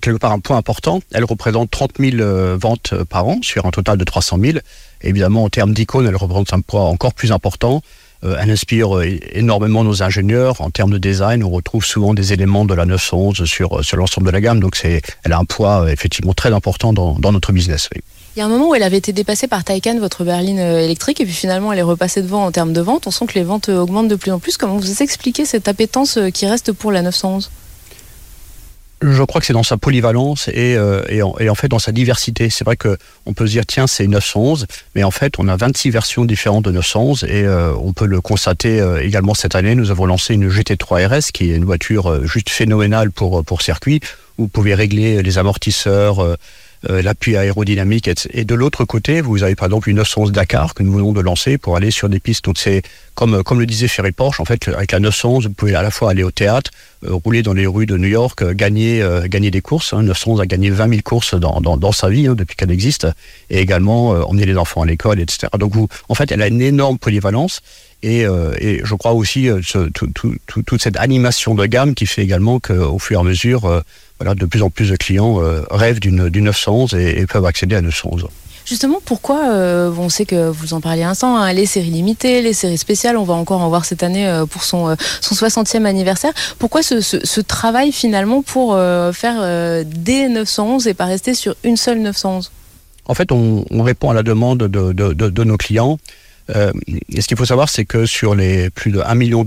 quelque 0.00 0.18
part 0.18 0.32
un 0.32 0.40
point 0.40 0.56
important. 0.56 1.00
Elle 1.12 1.24
représente 1.24 1.70
30 1.70 1.92
000 1.98 2.56
ventes 2.56 2.94
par 3.04 3.26
an 3.26 3.38
sur 3.42 3.66
un 3.66 3.70
total 3.70 3.98
de 3.98 4.04
300 4.04 4.38
000. 4.40 4.58
évidemment, 5.02 5.44
en 5.44 5.48
termes 5.48 5.72
d'icône, 5.72 6.06
elle 6.06 6.16
représente 6.16 6.52
un 6.52 6.60
poids 6.60 6.82
encore 6.82 7.14
plus 7.14 7.32
important. 7.32 7.82
Euh, 8.24 8.36
elle 8.40 8.50
inspire 8.50 8.96
euh, 8.96 9.06
énormément 9.32 9.84
nos 9.84 10.02
ingénieurs. 10.02 10.60
En 10.60 10.70
termes 10.70 10.90
de 10.90 10.98
design, 10.98 11.44
on 11.44 11.50
retrouve 11.50 11.84
souvent 11.84 12.14
des 12.14 12.32
éléments 12.32 12.64
de 12.64 12.74
la 12.74 12.84
911 12.84 13.44
sur, 13.44 13.78
euh, 13.78 13.82
sur 13.82 13.96
l'ensemble 13.96 14.26
de 14.26 14.32
la 14.32 14.40
gamme. 14.40 14.58
Donc, 14.58 14.74
c'est, 14.74 15.02
elle 15.22 15.32
a 15.32 15.38
un 15.38 15.44
poids 15.44 15.90
effectivement 15.90 16.34
très 16.34 16.52
important 16.52 16.92
dans, 16.92 17.14
dans 17.18 17.30
notre 17.30 17.52
business. 17.52 17.88
Il 18.34 18.40
y 18.40 18.42
a 18.42 18.46
un 18.46 18.48
moment 18.48 18.70
où 18.70 18.74
elle 18.74 18.82
avait 18.82 18.98
été 18.98 19.12
dépassée 19.12 19.46
par 19.46 19.62
Taycan, 19.62 19.98
votre 19.98 20.24
berline 20.24 20.58
électrique, 20.58 21.20
et 21.20 21.24
puis 21.24 21.34
finalement 21.34 21.72
elle 21.72 21.80
est 21.80 21.82
repassée 21.82 22.22
devant 22.22 22.44
en 22.44 22.52
termes 22.52 22.72
de 22.72 22.80
vente. 22.80 23.08
On 23.08 23.10
sent 23.10 23.26
que 23.26 23.34
les 23.34 23.42
ventes 23.42 23.68
augmentent 23.68 24.06
de 24.06 24.14
plus 24.14 24.30
en 24.30 24.38
plus. 24.38 24.56
Comment 24.56 24.76
vous 24.76 25.02
expliquez 25.02 25.44
cette 25.44 25.66
appétence 25.66 26.20
qui 26.32 26.46
reste 26.46 26.70
pour 26.70 26.92
la 26.92 27.02
911 27.02 27.50
je 29.00 29.22
crois 29.22 29.40
que 29.40 29.46
c'est 29.46 29.52
dans 29.52 29.62
sa 29.62 29.76
polyvalence 29.76 30.48
et, 30.48 30.76
euh, 30.76 31.02
et, 31.08 31.22
en, 31.22 31.34
et, 31.38 31.48
en, 31.48 31.54
fait 31.54 31.68
dans 31.68 31.78
sa 31.78 31.92
diversité. 31.92 32.50
C'est 32.50 32.64
vrai 32.64 32.76
que 32.76 32.96
on 33.26 33.32
peut 33.32 33.46
se 33.46 33.52
dire 33.52 33.66
tiens 33.66 33.86
c'est 33.86 34.06
911, 34.06 34.66
mais 34.94 35.04
en 35.04 35.10
fait 35.10 35.34
on 35.38 35.48
a 35.48 35.56
26 35.56 35.90
versions 35.90 36.24
différentes 36.24 36.64
de 36.64 36.72
911 36.72 37.24
et 37.24 37.44
euh, 37.44 37.72
on 37.80 37.92
peut 37.92 38.06
le 38.06 38.20
constater 38.20 38.80
euh, 38.80 39.02
également 39.02 39.34
cette 39.34 39.54
année. 39.54 39.74
Nous 39.74 39.90
avons 39.90 40.06
lancé 40.06 40.34
une 40.34 40.48
GT3 40.48 41.06
RS 41.06 41.32
qui 41.32 41.50
est 41.50 41.56
une 41.56 41.64
voiture 41.64 42.26
juste 42.26 42.50
phénoménale 42.50 43.10
pour 43.10 43.44
pour 43.44 43.62
circuit. 43.62 44.00
Où 44.36 44.42
vous 44.42 44.48
pouvez 44.48 44.74
régler 44.74 45.20
les 45.20 45.38
amortisseurs 45.38 46.36
euh, 46.88 47.02
l'appui 47.02 47.36
aérodynamique. 47.36 48.08
Et 48.30 48.44
de 48.44 48.54
l'autre 48.54 48.84
côté, 48.84 49.20
vous 49.20 49.42
avez 49.42 49.54
par 49.54 49.66
exemple 49.66 49.90
une 49.90 49.96
911 49.96 50.32
Dakar 50.32 50.74
que 50.74 50.82
nous 50.82 50.92
venons 50.92 51.12
de 51.12 51.20
lancer 51.20 51.58
pour 51.58 51.76
aller 51.76 51.90
sur 51.90 52.08
des 52.08 52.20
pistes. 52.20 52.44
Donc 52.44 52.58
c'est 52.58 52.82
comme, 53.14 53.42
comme 53.42 53.58
le 53.58 53.66
disait 53.66 53.88
Ferry 53.88 54.12
Porsche, 54.12 54.40
en 54.40 54.44
fait, 54.44 54.68
avec 54.68 54.92
la 54.92 55.00
911, 55.00 55.48
vous 55.48 55.52
pouvez 55.52 55.74
à 55.74 55.82
la 55.82 55.90
fois 55.90 56.10
aller 56.10 56.22
au 56.22 56.30
théâtre, 56.30 56.70
euh, 57.04 57.14
rouler 57.14 57.42
dans 57.42 57.52
les 57.52 57.66
rues 57.66 57.86
de 57.86 57.96
New 57.96 58.08
York, 58.08 58.42
euh, 58.42 58.54
gagner, 58.54 59.04
gagner 59.26 59.50
des 59.50 59.60
courses. 59.60 59.92
Hein. 59.92 60.02
911 60.02 60.40
a 60.40 60.46
gagné 60.46 60.70
20 60.70 60.88
000 60.88 61.00
courses 61.02 61.34
dans, 61.34 61.60
dans, 61.60 61.76
dans 61.76 61.92
sa 61.92 62.08
vie 62.08 62.28
hein, 62.28 62.34
depuis 62.36 62.56
qu'elle 62.56 62.70
existe, 62.70 63.06
et 63.50 63.58
également 63.58 64.10
emmener 64.10 64.46
les 64.46 64.56
enfants 64.56 64.82
à 64.82 64.86
l'école, 64.86 65.20
etc. 65.20 65.48
Donc 65.58 65.74
vous, 65.74 65.88
en 66.08 66.14
fait, 66.14 66.30
elle 66.30 66.42
a 66.42 66.46
une 66.46 66.62
énorme 66.62 66.98
polyvalence. 66.98 67.60
Et, 68.02 68.20
et, 68.60 68.80
je 68.84 68.94
crois 68.94 69.12
aussi 69.12 69.48
ce, 69.62 69.88
tout, 69.88 70.06
tout, 70.14 70.36
toute 70.46 70.80
cette 70.80 70.96
animation 70.96 71.54
de 71.56 71.66
gamme 71.66 71.94
qui 71.94 72.06
fait 72.06 72.22
également 72.22 72.60
qu'au 72.60 72.98
fur 73.00 73.18
et 73.18 73.20
à 73.20 73.24
mesure, 73.24 73.82
voilà, 74.18 74.34
de 74.34 74.46
plus 74.46 74.62
en 74.62 74.70
plus 74.70 74.90
de 74.90 74.96
clients 74.96 75.40
euh, 75.42 75.62
rêvent 75.70 76.00
d'une 76.00 76.28
911 76.28 76.94
et, 76.94 77.20
et, 77.20 77.26
peuvent 77.26 77.46
accéder 77.46 77.76
à 77.76 77.80
911. 77.80 78.26
Justement, 78.66 79.00
pourquoi 79.02 79.50
euh, 79.50 79.90
On 79.96 80.08
sait 80.08 80.26
que 80.26 80.50
vous 80.50 80.74
en 80.74 80.80
parliez 80.80 81.04
un 81.04 81.10
instant, 81.10 81.36
hein, 81.36 81.52
les 81.52 81.64
séries 81.64 81.90
limitées, 81.90 82.42
les 82.42 82.52
séries 82.52 82.76
spéciales, 82.76 83.16
on 83.16 83.24
va 83.24 83.34
encore 83.34 83.62
en 83.62 83.68
voir 83.68 83.84
cette 83.84 84.02
année 84.02 84.28
euh, 84.28 84.44
pour 84.44 84.64
son, 84.64 84.94
son 85.20 85.34
60e 85.34 85.86
anniversaire. 85.86 86.32
Pourquoi 86.58 86.82
ce, 86.82 87.00
ce, 87.00 87.24
ce 87.24 87.40
travail 87.40 87.92
finalement 87.92 88.42
pour 88.42 88.76
faire 89.14 89.84
des 89.84 90.28
911 90.28 90.88
et 90.88 90.94
pas 90.94 91.06
rester 91.06 91.34
sur 91.34 91.54
une 91.64 91.76
seule 91.76 92.00
911 92.00 92.50
En 93.06 93.14
fait, 93.14 93.32
on, 93.32 93.64
on, 93.70 93.82
répond 93.82 94.10
à 94.10 94.14
la 94.14 94.22
demande 94.22 94.58
de, 94.58 94.92
de, 94.92 95.12
de, 95.12 95.30
de 95.30 95.44
nos 95.44 95.56
clients. 95.56 95.98
Et 96.54 97.20
ce 97.20 97.28
qu'il 97.28 97.36
faut 97.36 97.44
savoir, 97.44 97.68
c'est 97.68 97.84
que 97.84 98.06
sur 98.06 98.34
les 98.34 98.70
plus 98.70 98.90
de 98.90 99.00
1 99.00 99.14
million 99.14 99.44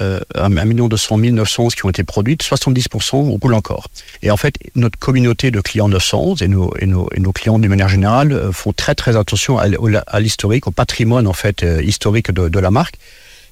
euh, 0.00 0.20
1 0.34 0.48
million 0.66 0.88
200 0.88 1.18
911 1.18 1.74
qui 1.74 1.84
ont 1.86 1.90
été 1.90 2.04
produites, 2.04 2.42
70% 2.42 3.16
on 3.16 3.38
roule 3.38 3.54
encore. 3.54 3.88
Et 4.22 4.30
en 4.30 4.36
fait, 4.36 4.54
notre 4.74 4.98
communauté 4.98 5.50
de 5.50 5.60
clients 5.60 5.88
911 5.88 6.42
et 6.42 6.48
nos, 6.48 6.74
et 6.78 6.86
nos, 6.86 7.32
clients 7.32 7.58
d'une 7.58 7.70
manière 7.70 7.88
générale 7.88 8.32
euh, 8.32 8.52
font 8.52 8.72
très 8.72 8.94
très 8.94 9.16
attention 9.16 9.58
à, 9.58 10.20
l'historique, 10.20 10.66
au 10.66 10.70
patrimoine 10.70 11.26
en 11.26 11.32
fait 11.32 11.62
euh, 11.62 11.82
historique 11.82 12.30
de, 12.30 12.58
la 12.58 12.70
marque. 12.70 12.96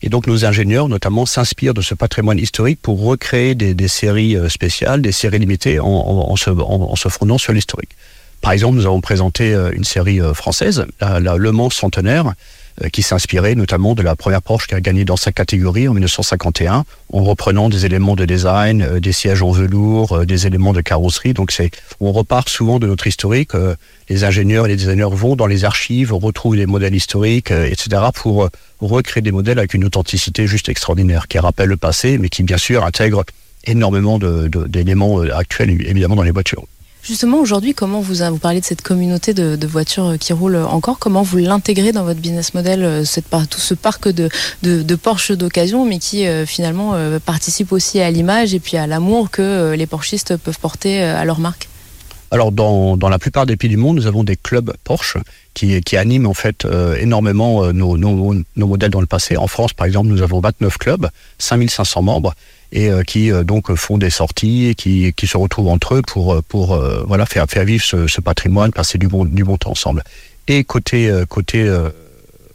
Et 0.02 0.10
donc 0.10 0.26
nos 0.26 0.44
ingénieurs 0.44 0.88
notamment 0.88 1.24
s'inspirent 1.24 1.74
de 1.74 1.80
ce 1.80 1.94
patrimoine 1.94 2.38
historique 2.38 2.80
pour 2.82 3.02
recréer 3.02 3.54
des, 3.54 3.88
séries 3.88 4.36
euh, 4.36 4.50
spéciales, 4.50 5.00
des 5.00 5.12
séries 5.12 5.38
limitées 5.38 5.80
en, 5.80 6.36
se, 6.36 7.08
fondant 7.08 7.38
sur 7.38 7.54
l'historique. 7.54 7.96
Par 8.42 8.52
exemple, 8.52 8.76
nous 8.76 8.84
avons 8.84 9.00
présenté 9.00 9.54
une 9.72 9.84
série 9.84 10.20
française, 10.34 10.84
la, 11.00 11.36
Le 11.36 11.52
Mans 11.52 11.70
centenaire, 11.70 12.26
euh, 12.26 12.32
qui 12.92 13.02
s'inspirait 13.02 13.54
notamment 13.54 13.94
de 13.94 14.02
la 14.02 14.16
première 14.16 14.42
Porsche 14.42 14.66
qui 14.66 14.74
a 14.74 14.80
gagné 14.80 15.04
dans 15.04 15.16
sa 15.16 15.32
catégorie 15.32 15.88
en 15.88 15.94
1951, 15.94 16.84
en 17.12 17.24
reprenant 17.24 17.68
des 17.68 17.86
éléments 17.86 18.16
de 18.16 18.24
design, 18.24 18.82
euh, 18.82 19.00
des 19.00 19.12
sièges 19.12 19.42
en 19.42 19.50
velours, 19.50 20.12
euh, 20.12 20.26
des 20.26 20.46
éléments 20.46 20.72
de 20.72 20.80
carrosserie. 20.80 21.34
Donc 21.34 21.52
c'est, 21.52 21.70
on 22.00 22.12
repart 22.12 22.48
souvent 22.48 22.78
de 22.78 22.86
notre 22.86 23.06
historique. 23.06 23.52
Les 24.08 24.24
ingénieurs 24.24 24.66
et 24.66 24.68
les 24.68 24.76
designers 24.76 25.08
vont 25.10 25.36
dans 25.36 25.46
les 25.46 25.64
archives, 25.64 26.12
retrouvent 26.12 26.56
des 26.56 26.66
modèles 26.66 26.94
historiques, 26.94 27.50
etc., 27.50 28.02
pour 28.14 28.48
recréer 28.80 29.22
des 29.22 29.32
modèles 29.32 29.58
avec 29.58 29.74
une 29.74 29.84
authenticité 29.84 30.46
juste 30.46 30.68
extraordinaire, 30.68 31.28
qui 31.28 31.38
rappelle 31.38 31.68
le 31.68 31.76
passé, 31.76 32.18
mais 32.18 32.28
qui 32.28 32.42
bien 32.42 32.58
sûr 32.58 32.84
intègre 32.84 33.24
énormément 33.64 34.18
d'éléments 34.18 35.20
actuels, 35.20 35.70
évidemment, 35.70 36.16
dans 36.16 36.22
les 36.22 36.30
voitures. 36.30 36.64
Justement, 37.06 37.38
aujourd'hui, 37.38 37.72
comment 37.72 38.00
vous, 38.00 38.14
vous 38.14 38.38
parlez 38.38 38.58
de 38.60 38.64
cette 38.64 38.82
communauté 38.82 39.32
de, 39.32 39.66
voitures 39.68 40.16
qui 40.18 40.32
roulent 40.32 40.56
encore. 40.56 40.98
Comment 40.98 41.22
vous 41.22 41.38
l'intégrez 41.38 41.92
dans 41.92 42.02
votre 42.02 42.18
business 42.18 42.52
model, 42.52 42.82
euh, 42.82 43.04
tout 43.48 43.60
ce 43.60 43.74
parc 43.74 44.08
de, 44.08 44.28
Porsche 44.96 45.30
d'occasion, 45.30 45.86
mais 45.86 46.00
qui 46.00 46.26
euh, 46.26 46.46
finalement 46.46 46.94
euh, 46.94 47.20
participe 47.20 47.70
aussi 47.70 48.00
à 48.00 48.10
l'image 48.10 48.54
et 48.54 48.58
puis 48.58 48.76
à 48.76 48.88
l'amour 48.88 49.30
que 49.30 49.74
les 49.74 49.86
Porschistes 49.86 50.36
peuvent 50.36 50.58
porter 50.58 51.00
à 51.00 51.24
leur 51.24 51.38
marque? 51.38 51.68
Alors 52.30 52.50
dans, 52.50 52.96
la 53.08 53.18
plupart 53.18 53.46
des 53.46 53.56
pays 53.56 53.70
du 53.70 53.76
monde, 53.76 53.96
nous 53.96 54.06
avons 54.06 54.24
des 54.24 54.36
clubs 54.36 54.74
Porsche 54.82 55.18
qui, 55.54 55.96
animent 55.96 56.26
en 56.26 56.34
fait 56.34 56.64
euh, 56.64 56.96
énormément 56.96 57.64
euh, 57.64 57.72
nos, 57.72 57.96
nos, 57.96 58.34
nos, 58.34 58.66
modèles 58.66 58.90
dans 58.90 59.00
le 59.00 59.06
passé. 59.06 59.36
En 59.36 59.46
France, 59.46 59.72
par 59.72 59.86
exemple, 59.86 60.08
nous 60.08 60.22
avons 60.22 60.40
29 60.40 60.76
clubs, 60.76 61.08
5500 61.38 62.02
membres 62.02 62.34
et 62.72 62.90
euh, 62.90 63.02
qui 63.02 63.30
euh, 63.30 63.44
donc 63.44 63.74
font 63.74 63.98
des 63.98 64.10
sorties 64.10 64.66
et 64.66 64.74
qui, 64.74 65.12
qui 65.12 65.26
se 65.26 65.36
retrouvent 65.36 65.68
entre 65.68 65.94
eux 65.94 66.02
pour, 66.02 66.42
pour 66.44 66.74
euh, 66.74 67.04
voilà, 67.06 67.26
faire, 67.26 67.46
faire 67.48 67.64
vivre 67.64 67.84
ce, 67.84 68.06
ce, 68.06 68.20
patrimoine, 68.20 68.72
passer 68.72 68.98
du 68.98 69.08
bon, 69.08 69.24
du 69.24 69.44
bon 69.44 69.56
temps 69.56 69.70
ensemble. 69.70 70.02
Et 70.48 70.64
côté, 70.64 71.12
côté 71.28 71.68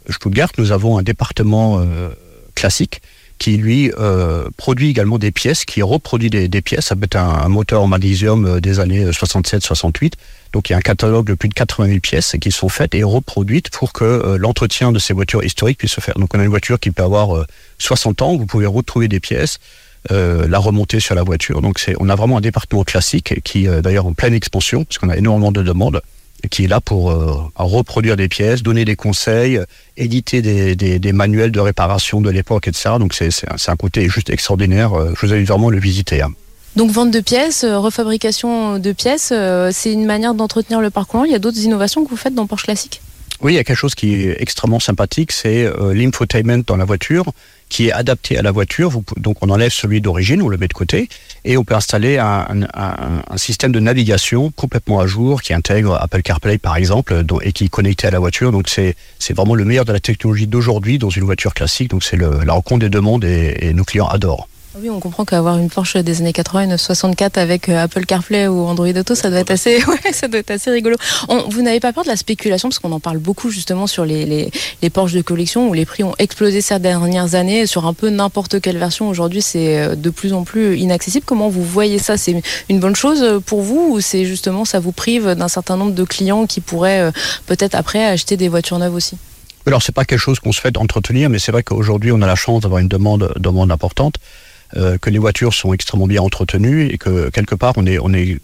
Stuttgart, 0.08 0.48
nous 0.56 0.72
avons 0.72 0.96
un 0.96 1.02
département 1.02 1.84
classique 2.54 3.02
qui 3.42 3.56
lui 3.56 3.90
euh, 3.98 4.48
produit 4.56 4.90
également 4.90 5.18
des 5.18 5.32
pièces, 5.32 5.64
qui 5.64 5.82
reproduit 5.82 6.30
des, 6.30 6.46
des 6.46 6.62
pièces. 6.62 6.86
Ça 6.86 6.94
peut 6.94 7.06
être 7.06 7.16
un, 7.16 7.48
moteur 7.48 7.82
en 7.82 7.88
magnésium 7.88 8.60
des 8.60 8.78
années 8.78 9.04
67-68. 9.06 10.12
Donc 10.52 10.68
il 10.68 10.72
y 10.72 10.74
a 10.74 10.78
un 10.78 10.82
catalogue 10.82 11.26
de 11.26 11.34
plus 11.34 11.48
de 11.48 11.54
80 11.54 11.88
000 11.88 11.98
pièces 11.98 12.36
qui 12.40 12.52
sont 12.52 12.68
faites 12.68 12.94
et 12.94 13.02
reproduites 13.02 13.68
pour 13.70 13.92
que 13.92 14.04
euh, 14.04 14.38
l'entretien 14.38 14.92
de 14.92 15.00
ces 15.00 15.12
voitures 15.12 15.42
historiques 15.42 15.78
puisse 15.78 15.90
se 15.90 16.00
faire. 16.00 16.14
Donc 16.20 16.32
on 16.36 16.38
a 16.38 16.44
une 16.44 16.50
voiture 16.50 16.78
qui 16.78 16.92
peut 16.92 17.02
avoir 17.02 17.36
euh, 17.36 17.44
60 17.78 18.22
ans, 18.22 18.36
vous 18.36 18.46
pouvez 18.46 18.66
retrouver 18.66 19.08
des 19.08 19.18
pièces, 19.18 19.58
euh, 20.10 20.48
la 20.48 20.58
remonter 20.58 20.98
sur 20.98 21.14
la 21.14 21.22
voiture. 21.22 21.62
Donc 21.62 21.78
c'est, 21.78 21.94
on 22.00 22.08
a 22.08 22.16
vraiment 22.16 22.38
un 22.38 22.40
département 22.40 22.82
classique 22.82 23.40
qui 23.44 23.68
euh, 23.68 23.82
d'ailleurs 23.82 24.06
en 24.06 24.14
pleine 24.14 24.34
expansion, 24.34 24.84
parce 24.84 24.98
qu'on 24.98 25.08
a 25.08 25.16
énormément 25.16 25.52
de 25.52 25.62
demandes, 25.62 26.00
qui 26.50 26.64
est 26.64 26.66
là 26.66 26.80
pour 26.80 27.10
euh, 27.10 27.36
reproduire 27.54 28.16
des 28.16 28.28
pièces, 28.28 28.62
donner 28.62 28.84
des 28.84 28.96
conseils, 28.96 29.60
éditer 29.96 30.42
des, 30.42 30.74
des, 30.74 30.98
des 30.98 31.12
manuels 31.12 31.52
de 31.52 31.60
réparation 31.60 32.20
de 32.20 32.30
l'époque, 32.30 32.66
etc. 32.66 32.96
Donc 32.98 33.14
c'est, 33.14 33.30
c'est, 33.30 33.50
un, 33.50 33.56
c'est 33.58 33.70
un 33.70 33.76
côté 33.76 34.08
juste 34.08 34.28
extraordinaire. 34.28 34.92
Je 35.14 35.26
vous 35.26 35.32
invite 35.32 35.46
vraiment 35.46 35.68
à 35.68 35.72
le 35.72 35.78
visiter. 35.78 36.20
Hein. 36.22 36.32
Donc 36.74 36.90
vente 36.90 37.10
de 37.10 37.20
pièces, 37.20 37.64
refabrication 37.64 38.78
de 38.78 38.92
pièces, 38.92 39.32
c'est 39.72 39.92
une 39.92 40.06
manière 40.06 40.34
d'entretenir 40.34 40.80
le 40.80 40.90
parcours. 40.90 41.26
Il 41.26 41.32
y 41.32 41.34
a 41.36 41.38
d'autres 41.38 41.60
innovations 41.60 42.02
que 42.04 42.10
vous 42.10 42.16
faites 42.16 42.34
dans 42.34 42.46
Porsche 42.46 42.64
Classique? 42.64 43.02
Oui, 43.42 43.54
il 43.54 43.56
y 43.56 43.58
a 43.58 43.64
quelque 43.64 43.76
chose 43.76 43.96
qui 43.96 44.14
est 44.14 44.36
extrêmement 44.40 44.78
sympathique, 44.78 45.32
c'est 45.32 45.64
euh, 45.64 45.92
l'infotainment 45.92 46.62
dans 46.64 46.76
la 46.76 46.84
voiture 46.84 47.24
qui 47.72 47.88
est 47.88 47.92
adapté 47.92 48.36
à 48.36 48.42
la 48.42 48.50
voiture. 48.50 48.92
Donc 49.16 49.38
on 49.40 49.48
enlève 49.48 49.72
celui 49.72 50.02
d'origine, 50.02 50.42
on 50.42 50.48
le 50.50 50.58
met 50.58 50.68
de 50.68 50.74
côté, 50.74 51.08
et 51.46 51.56
on 51.56 51.64
peut 51.64 51.74
installer 51.74 52.18
un, 52.18 52.46
système 53.36 53.72
de 53.72 53.80
navigation 53.80 54.50
complètement 54.50 55.00
à 55.00 55.06
jour 55.06 55.40
qui 55.40 55.54
intègre 55.54 55.98
Apple 55.98 56.20
CarPlay 56.20 56.58
par 56.58 56.76
exemple, 56.76 57.24
et 57.42 57.52
qui 57.52 57.64
est 57.64 57.68
connecté 57.68 58.06
à 58.06 58.10
la 58.10 58.18
voiture. 58.18 58.52
Donc 58.52 58.68
c'est 58.68 58.94
vraiment 59.34 59.54
le 59.54 59.64
meilleur 59.64 59.86
de 59.86 59.92
la 59.92 60.00
technologie 60.00 60.46
d'aujourd'hui 60.46 60.98
dans 60.98 61.08
une 61.08 61.24
voiture 61.24 61.54
classique. 61.54 61.88
Donc 61.88 62.04
c'est 62.04 62.18
la 62.18 62.52
rencontre 62.52 62.86
des 62.86 63.26
et, 63.26 63.68
et 63.68 63.72
nos 63.72 63.84
clients 63.84 64.08
adorent. 64.08 64.48
Oui, 64.74 64.88
on 64.88 65.00
comprend 65.00 65.26
qu'avoir 65.26 65.58
une 65.58 65.68
Porsche 65.68 65.98
des 65.98 66.22
années 66.22 66.32
80, 66.32 66.64
une 66.64 66.78
64 66.78 67.36
avec 67.36 67.68
euh, 67.68 67.82
Apple 67.82 68.06
CarPlay 68.06 68.48
ou 68.48 68.64
Android 68.64 68.88
Auto, 68.88 69.14
ça 69.14 69.28
doit 69.28 69.40
être 69.40 69.50
assez, 69.50 69.84
ouais, 69.86 70.12
ça 70.12 70.28
doit 70.28 70.40
être 70.40 70.50
assez 70.50 70.70
rigolo. 70.70 70.96
Vous 71.50 71.60
n'avez 71.60 71.78
pas 71.78 71.92
peur 71.92 72.04
de 72.04 72.08
la 72.08 72.16
spéculation? 72.16 72.70
Parce 72.70 72.78
qu'on 72.78 72.92
en 72.92 73.00
parle 73.00 73.18
beaucoup 73.18 73.50
justement 73.50 73.86
sur 73.86 74.06
les, 74.06 74.24
les, 74.24 74.50
les 74.80 74.90
Porsche 74.90 75.12
de 75.12 75.20
collection 75.20 75.68
où 75.68 75.74
les 75.74 75.84
prix 75.84 76.04
ont 76.04 76.14
explosé 76.18 76.62
ces 76.62 76.78
dernières 76.78 77.34
années 77.34 77.66
sur 77.66 77.86
un 77.86 77.92
peu 77.92 78.08
n'importe 78.08 78.62
quelle 78.62 78.78
version. 78.78 79.10
Aujourd'hui, 79.10 79.42
c'est 79.42 79.78
euh, 79.78 79.94
de 79.94 80.08
plus 80.08 80.32
en 80.32 80.44
plus 80.44 80.78
inaccessible. 80.78 81.26
Comment 81.26 81.50
vous 81.50 81.64
voyez 81.64 81.98
ça? 81.98 82.16
C'est 82.16 82.42
une 82.70 82.80
bonne 82.80 82.96
chose 82.96 83.42
pour 83.44 83.60
vous 83.60 83.92
ou 83.92 84.00
c'est 84.00 84.24
justement 84.24 84.64
ça 84.64 84.80
vous 84.80 84.92
prive 84.92 85.34
d'un 85.34 85.48
certain 85.48 85.76
nombre 85.76 85.92
de 85.92 86.04
clients 86.04 86.46
qui 86.46 86.62
pourraient 86.62 87.00
euh, 87.00 87.10
peut-être 87.44 87.74
après 87.74 88.06
acheter 88.06 88.38
des 88.38 88.48
voitures 88.48 88.78
neuves 88.78 88.94
aussi? 88.94 89.18
Alors 89.66 89.82
c'est 89.82 89.92
pas 89.92 90.06
quelque 90.06 90.18
chose 90.18 90.40
qu'on 90.40 90.52
se 90.52 90.60
fait 90.60 90.72
d'entretenir, 90.72 91.28
mais 91.28 91.38
c'est 91.38 91.52
vrai 91.52 91.62
qu'aujourd'hui 91.62 92.10
on 92.10 92.22
a 92.22 92.26
la 92.26 92.34
chance 92.36 92.62
d'avoir 92.62 92.80
une 92.80 92.88
demande, 92.88 93.34
demande 93.36 93.70
importante. 93.70 94.16
Euh, 94.76 94.96
que 94.98 95.10
les 95.10 95.18
voitures 95.18 95.52
sont 95.52 95.74
extrêmement 95.74 96.06
bien 96.06 96.22
entretenues 96.22 96.86
et 96.86 96.96
que 96.96 97.28
quelque 97.28 97.54
part 97.54 97.74
on 97.76 97.86
est, 97.86 97.98
on 97.98 98.14
est 98.14 98.38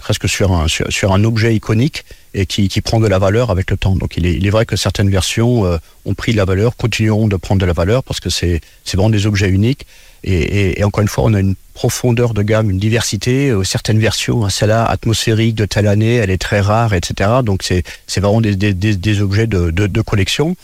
presque 0.00 0.28
sur 0.28 0.52
un, 0.52 0.66
sur, 0.68 1.12
un 1.12 1.24
objet 1.24 1.54
iconique 1.54 2.04
et 2.34 2.46
qui, 2.46 2.68
qui, 2.68 2.80
prend 2.80 3.00
de 3.00 3.06
la 3.06 3.18
valeur 3.18 3.50
avec 3.50 3.70
le 3.70 3.76
temps. 3.76 3.94
Donc 3.96 4.16
il 4.16 4.26
est, 4.26 4.34
il 4.34 4.46
est 4.46 4.50
vrai 4.50 4.66
que 4.66 4.76
certaines 4.76 5.10
versions 5.10 5.64
euh, 5.64 5.78
ont 6.04 6.14
pris 6.14 6.32
de 6.32 6.36
la 6.36 6.44
valeur, 6.44 6.76
continueront 6.76 7.28
de 7.28 7.36
prendre 7.36 7.60
de 7.60 7.66
la 7.66 7.72
valeur 7.72 8.02
parce 8.02 8.20
que 8.20 8.30
c'est 8.30 8.60
vraiment 8.92 9.10
des 9.10 9.26
objets 9.26 9.48
uniques. 9.48 9.86
Et, 10.22 10.78
et, 10.78 10.84
encore 10.84 11.00
une 11.00 11.08
fois, 11.08 11.24
on 11.24 11.32
a 11.32 11.40
une 11.40 11.54
profondeur 11.72 12.34
de 12.34 12.42
gamme, 12.42 12.68
une 12.68 12.78
diversité. 12.78 13.48
Euh, 13.48 13.64
certaines 13.64 13.98
versions, 13.98 14.44
hein, 14.44 14.50
celle-là 14.50 14.84
atmosphérique 14.84 15.54
de 15.54 15.64
telle 15.64 15.86
année, 15.86 16.16
elle 16.16 16.30
est 16.30 16.40
très 16.40 16.60
rare, 16.60 16.92
etc. 16.92 17.30
Donc 17.42 17.62
c'est 17.62 17.84
vraiment 18.20 18.42
des, 18.42 18.54
des, 18.54 18.74
des, 18.74 18.96
des 18.96 19.22
objets 19.22 19.46
de, 19.46 19.70
de 19.70 20.00
collection. 20.02 20.56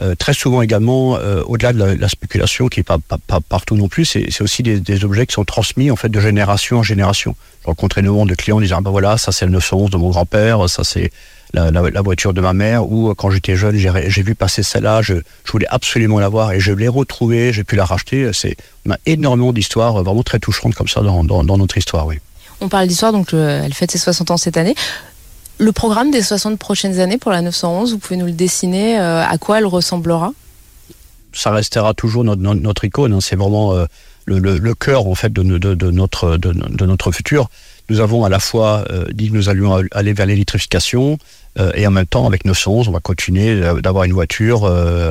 Euh, 0.00 0.14
très 0.14 0.32
souvent 0.32 0.62
également, 0.62 1.16
euh, 1.16 1.42
au-delà 1.46 1.74
de 1.74 1.78
la, 1.78 1.94
la, 1.94 2.08
spéculation 2.08 2.68
qui 2.68 2.80
est 2.80 2.82
pas, 2.82 2.98
partout 3.48 3.76
non 3.76 3.88
plus, 3.88 4.06
c'est 4.06 4.40
aussi 4.40 4.62
des, 4.62 5.04
objets 5.04 5.26
qui 5.26 5.34
sont 5.34 5.44
transmis 5.44 5.90
en 5.90 5.96
fait 5.96 6.08
de 6.08 6.18
génération 6.18 6.78
en 6.78 6.82
génération. 6.82 7.36
J'ai 7.60 7.66
rencontré 7.66 8.00
énormément 8.00 8.24
de 8.24 8.34
clients 8.34 8.58
disant 8.58 8.76
ah 8.78 8.80
ben 8.80 8.90
voilà 8.90 9.18
ça 9.18 9.32
c'est 9.32 9.44
le 9.44 9.52
911 9.52 9.90
de 9.90 9.98
mon 9.98 10.08
grand-père, 10.08 10.68
ça 10.70 10.82
c'est 10.82 11.12
la, 11.52 11.70
voiture 12.00 12.32
de 12.32 12.40
ma 12.40 12.54
mère 12.54 12.90
ou 12.90 13.14
quand 13.14 13.30
j'étais 13.30 13.54
jeune 13.54 13.76
j'ai 13.76 14.22
vu 14.22 14.34
passer 14.34 14.62
celle-là, 14.62 15.02
je, 15.02 15.14
voulais 15.50 15.66
absolument 15.68 16.18
l'avoir 16.20 16.52
et 16.52 16.60
je 16.60 16.72
l'ai 16.72 16.88
retrouvée, 16.88 17.52
j'ai 17.52 17.64
pu 17.64 17.76
la 17.76 17.84
racheter. 17.84 18.30
C'est 18.32 18.56
on 18.86 18.92
a 18.92 18.96
énormément 19.04 19.52
d'histoires 19.52 20.02
vraiment 20.02 20.22
très 20.22 20.38
touchantes 20.38 20.74
comme 20.74 20.88
ça 20.88 21.02
dans, 21.02 21.44
notre 21.58 21.76
histoire, 21.76 22.06
oui. 22.06 22.16
On 22.62 22.68
parle 22.68 22.86
d'histoire, 22.86 23.12
donc 23.12 23.34
euh, 23.34 23.62
elle 23.64 23.74
fête 23.74 23.90
ses 23.90 23.98
60 23.98 24.30
ans 24.30 24.36
cette 24.38 24.56
année. 24.56 24.74
Le 25.62 25.70
programme 25.70 26.10
des 26.10 26.22
60 26.22 26.58
prochaines 26.58 26.98
années 26.98 27.18
pour 27.18 27.30
la 27.30 27.40
911, 27.40 27.92
vous 27.92 27.98
pouvez 27.98 28.16
nous 28.16 28.26
le 28.26 28.32
dessiner 28.32 28.98
euh, 28.98 29.24
À 29.24 29.38
quoi 29.38 29.58
elle 29.58 29.66
ressemblera? 29.66 30.32
Ça 31.32 31.52
restera 31.52 31.94
toujours 31.94 32.24
notre, 32.24 32.42
notre, 32.42 32.84
icône. 32.84 33.12
Hein. 33.12 33.20
C'est 33.20 33.36
vraiment 33.36 33.72
euh, 33.72 33.84
le, 34.26 34.74
cœur 34.74 35.06
en 35.06 35.14
fait 35.14 35.32
de, 35.32 35.44
notre, 35.44 36.36
de, 36.36 36.84
notre 36.84 37.12
futur. 37.12 37.48
Nous 37.90 38.00
avons 38.00 38.24
à 38.24 38.28
la 38.28 38.40
fois 38.40 38.84
euh, 38.90 39.04
dit 39.12 39.30
que 39.30 39.36
nous 39.36 39.48
allions 39.48 39.80
aller 39.92 40.12
vers 40.12 40.26
l'électrification 40.26 41.18
et 41.74 41.86
en 41.86 41.92
même 41.92 42.06
temps 42.06 42.26
avec 42.26 42.44
911, 42.44 42.88
on 42.88 42.92
va 42.92 43.00
continuer 43.00 43.60
d'avoir 43.82 44.02
une 44.02 44.14
voiture 44.14 44.64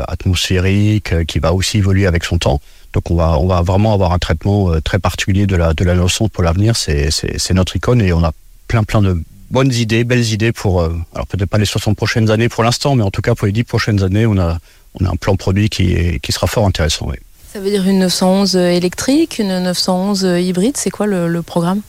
atmosphérique 0.08 1.28
qui 1.28 1.38
va 1.38 1.54
aussi 1.54 1.78
évoluer 1.78 2.08
avec 2.08 2.26
son 2.26 2.40
temps. 2.40 2.60
Donc 2.94 3.10
on 3.12 3.16
va, 3.16 3.38
on 3.38 3.46
va 3.46 3.62
vraiment 3.62 3.94
avoir 3.94 4.12
un 4.12 4.18
traitement 4.18 4.72
très 4.84 4.98
particulier 4.98 5.46
de 5.46 5.56
la, 5.56 5.76
de 5.76 5.86
la 5.86 5.94
911 5.94 6.30
pour 6.32 6.44
l'avenir. 6.44 6.76
C'est 6.76 7.54
notre 7.54 7.76
icône 7.76 8.02
et 8.02 8.12
on 8.12 8.24
a 8.24 8.32
plein 8.68 8.84
plein 8.84 9.04
de 9.04 9.22
bonnes 9.52 9.72
idées, 9.72 10.04
belles 10.04 10.32
idées 10.32 10.52
pour, 10.52 10.82
euh, 10.82 10.96
alors 11.14 11.28
peut-être 11.28 11.50
pas 11.50 11.58
les 11.58 11.66
60 11.66 11.96
prochaines 11.96 12.32
années 12.32 12.50
pour 12.50 12.64
l'instant, 12.64 12.96
mais 12.96 13.04
en 13.04 13.12
tout 13.12 13.22
cas 13.22 13.36
pour 13.36 13.46
les 13.46 13.52
10 13.52 13.66
prochaines 13.66 14.02
années, 14.02 14.26
on 14.26 14.38
a, 14.38 14.58
on 15.00 15.06
a 15.06 15.10
un 15.10 15.16
plan 15.16 15.36
produit 15.36 15.70
qui, 15.70 15.94
est, 15.94 16.20
qui 16.20 16.32
sera 16.32 16.48
fort 16.48 16.66
intéressant. 16.66 17.08
Oui. 17.10 17.18
Ça 17.54 17.60
veut 17.60 17.70
dire 17.70 17.88
une 17.88 18.00
911 18.00 18.56
électrique, 18.56 19.40
une 19.40 19.60
911 19.60 20.24
hybride, 20.40 20.78
c'est 20.78 20.90
quoi 20.90 21.06
le, 21.06 21.28
le, 21.28 21.42
programme? 21.42 21.82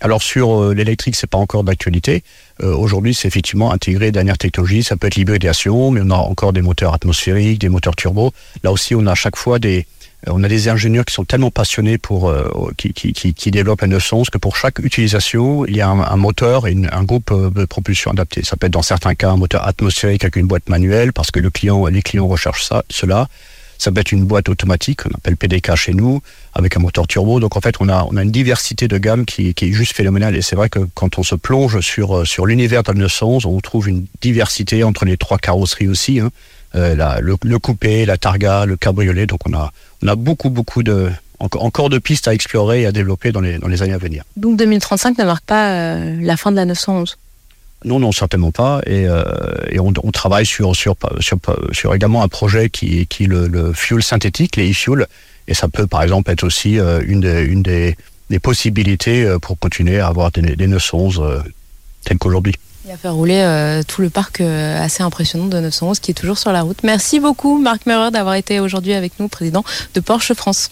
Alors 0.00 0.22
sur 0.22 0.60
euh, 0.60 0.74
l'électrique, 0.74 1.14
c'est 1.14 1.28
pas 1.28 1.38
encore 1.38 1.62
d'actualité. 1.62 2.24
Euh, 2.62 2.74
Aujourd'hui, 2.74 3.14
c'est 3.14 3.28
effectivement 3.28 3.70
intégrer 3.70 4.10
dernière 4.10 4.36
technologie. 4.36 4.82
Ça 4.82 4.96
peut 4.96 5.06
être 5.06 5.14
l'hybridation, 5.14 5.92
mais 5.92 6.00
on 6.02 6.10
a 6.10 6.16
encore 6.16 6.52
des 6.52 6.62
moteurs 6.62 6.94
atmosphériques, 6.94 7.60
des 7.60 7.68
moteurs 7.68 7.94
turbo. 7.94 8.32
Là 8.64 8.72
aussi, 8.72 8.96
on 8.96 9.06
a 9.06 9.12
à 9.12 9.14
chaque 9.14 9.36
fois 9.36 9.60
des, 9.60 9.86
on 10.26 10.42
a 10.42 10.48
des 10.48 10.68
ingénieurs 10.68 11.04
qui 11.04 11.14
sont 11.14 11.24
tellement 11.24 11.50
passionnés 11.50 11.98
pour 11.98 12.32
qui, 12.76 12.92
qui, 12.92 13.12
qui, 13.12 13.34
qui, 13.34 13.50
développent 13.50 13.82
la 13.82 13.88
911 13.88 14.30
que 14.30 14.38
pour 14.38 14.56
chaque 14.56 14.78
utilisation, 14.78 15.66
il 15.66 15.76
y 15.76 15.80
a 15.80 15.88
un, 15.88 16.16
moteur 16.16 16.66
et 16.66 16.76
un 16.90 17.04
groupe 17.04 17.32
de 17.32 17.64
propulsion 17.64 18.10
adapté. 18.10 18.42
Ça 18.44 18.56
peut 18.56 18.66
être 18.66 18.72
dans 18.72 18.82
certains 18.82 19.14
cas 19.14 19.30
un 19.30 19.36
moteur 19.36 19.66
atmosphérique 19.66 20.24
avec 20.24 20.36
une 20.36 20.46
boîte 20.46 20.68
manuelle 20.68 21.12
parce 21.12 21.30
que 21.30 21.40
le 21.40 21.50
client, 21.50 21.86
les 21.86 22.02
clients 22.02 22.26
recherchent 22.26 22.64
ça, 22.64 22.84
cela. 22.88 23.28
Ça 23.78 23.90
peut 23.92 24.00
être 24.00 24.12
une 24.12 24.24
boîte 24.24 24.48
automatique, 24.48 25.00
on 25.06 25.14
appelle 25.14 25.36
PDK 25.36 25.74
chez 25.74 25.92
nous, 25.92 26.22
avec 26.54 26.76
un 26.76 26.80
moteur 26.80 27.06
turbo. 27.06 27.40
Donc 27.40 27.56
en 27.56 27.60
fait, 27.60 27.74
on 27.80 27.88
a, 27.88 28.06
on 28.10 28.16
a 28.16 28.22
une 28.22 28.30
diversité 28.30 28.88
de 28.88 28.98
gamme 28.98 29.24
qui, 29.24 29.48
est 29.48 29.72
juste 29.72 29.94
phénoménale. 29.94 30.36
Et 30.36 30.42
c'est 30.42 30.56
vrai 30.56 30.68
que 30.68 30.80
quand 30.94 31.18
on 31.18 31.22
se 31.22 31.34
plonge 31.34 31.80
sur, 31.80 32.18
euh, 32.18 32.24
sur 32.24 32.46
l'univers 32.46 32.82
de 32.82 32.92
911, 32.92 33.46
on 33.46 33.60
trouve 33.60 33.88
une 33.88 34.06
diversité 34.20 34.84
entre 34.84 35.04
les 35.04 35.16
trois 35.16 35.38
carrosseries 35.38 35.88
aussi. 35.88 36.20
Hein. 36.20 36.30
Euh, 36.74 36.96
la, 36.96 37.20
le, 37.20 37.36
le, 37.44 37.58
coupé, 37.58 38.04
la 38.04 38.16
targa, 38.16 38.66
le 38.66 38.76
cabriolet. 38.76 39.26
Donc 39.26 39.40
on 39.46 39.54
a, 39.54 39.72
on 40.02 40.08
a 40.08 40.16
beaucoup, 40.16 40.50
beaucoup 40.50 40.82
de, 40.82 41.10
encore 41.38 41.88
de 41.88 41.98
pistes 41.98 42.26
à 42.26 42.34
explorer 42.34 42.82
et 42.82 42.86
à 42.86 42.92
développer 42.92 43.30
dans 43.30 43.40
les, 43.40 43.58
dans 43.58 43.68
les 43.68 43.82
années 43.82 43.92
à 43.92 43.98
venir. 43.98 44.24
Donc 44.36 44.56
2035 44.56 45.18
ne 45.18 45.24
marque 45.24 45.44
pas 45.44 45.70
euh, 45.70 46.16
la 46.20 46.36
fin 46.36 46.50
de 46.50 46.56
la 46.56 46.64
911 46.64 47.18
non, 47.86 47.98
non, 47.98 48.12
certainement 48.12 48.50
pas. 48.50 48.80
Et, 48.86 49.06
euh, 49.06 49.22
et 49.70 49.78
on, 49.78 49.92
on, 50.02 50.10
travaille 50.10 50.46
sur, 50.46 50.74
sur, 50.74 50.96
sur, 51.20 51.36
sur, 51.72 51.94
également 51.94 52.22
un 52.22 52.28
projet 52.28 52.70
qui, 52.70 53.06
qui 53.06 53.24
est 53.24 53.26
le, 53.26 53.46
le 53.46 53.74
fuel 53.74 54.02
synthétique, 54.02 54.56
les 54.56 54.70
e-fuels. 54.70 55.06
Et 55.48 55.52
ça 55.52 55.68
peut, 55.68 55.86
par 55.86 56.02
exemple, 56.02 56.30
être 56.30 56.44
aussi 56.44 56.78
une, 56.78 57.20
des, 57.20 57.42
une 57.42 57.62
des, 57.62 57.94
des, 58.30 58.38
possibilités 58.38 59.36
pour 59.42 59.58
continuer 59.58 60.00
à 60.00 60.06
avoir 60.06 60.30
des, 60.30 60.56
des 60.56 60.66
911 60.66 61.20
euh, 61.20 61.40
telles 62.06 62.16
qu'aujourd'hui. 62.16 62.54
Il 62.86 62.90
a 62.90 62.98
fait 62.98 63.08
rouler 63.08 63.40
euh, 63.40 63.82
tout 63.82 64.02
le 64.02 64.10
parc 64.10 64.42
euh, 64.42 64.82
assez 64.82 65.02
impressionnant 65.02 65.46
de 65.46 65.58
911 65.58 66.00
qui 66.00 66.10
est 66.10 66.14
toujours 66.14 66.36
sur 66.36 66.52
la 66.52 66.60
route. 66.60 66.82
Merci 66.82 67.18
beaucoup, 67.18 67.58
Marc 67.58 67.86
Meurer, 67.86 68.10
d'avoir 68.10 68.34
été 68.34 68.60
aujourd'hui 68.60 68.92
avec 68.92 69.18
nous, 69.18 69.28
président 69.28 69.64
de 69.94 70.00
Porsche 70.00 70.34
France. 70.34 70.70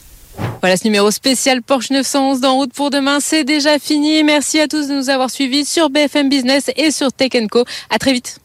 Voilà 0.60 0.76
ce 0.76 0.84
numéro 0.84 1.10
spécial 1.10 1.62
Porsche 1.62 1.90
911 1.90 2.40
d'En 2.40 2.54
route 2.56 2.72
pour 2.74 2.90
demain, 2.90 3.18
c'est 3.20 3.44
déjà 3.44 3.78
fini. 3.78 4.22
Merci 4.24 4.60
à 4.60 4.68
tous 4.68 4.88
de 4.88 4.94
nous 4.94 5.08
avoir 5.08 5.30
suivis 5.30 5.64
sur 5.64 5.88
BFM 5.88 6.28
Business 6.28 6.70
et 6.76 6.90
sur 6.90 7.12
Tech 7.12 7.32
Co. 7.50 7.64
À 7.88 7.98
très 7.98 8.12
vite. 8.12 8.40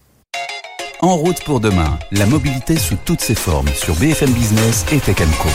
En 1.02 1.16
route 1.18 1.44
pour 1.44 1.60
demain, 1.60 2.00
la 2.12 2.26
mobilité 2.26 2.78
sous 2.78 2.96
toutes 3.06 3.22
ses 3.22 3.36
formes 3.36 3.70
sur 3.76 3.96
BFM 3.96 4.32
Business 4.32 4.86
et 4.92 5.00
Tech 5.00 5.18
Co. 5.42 5.50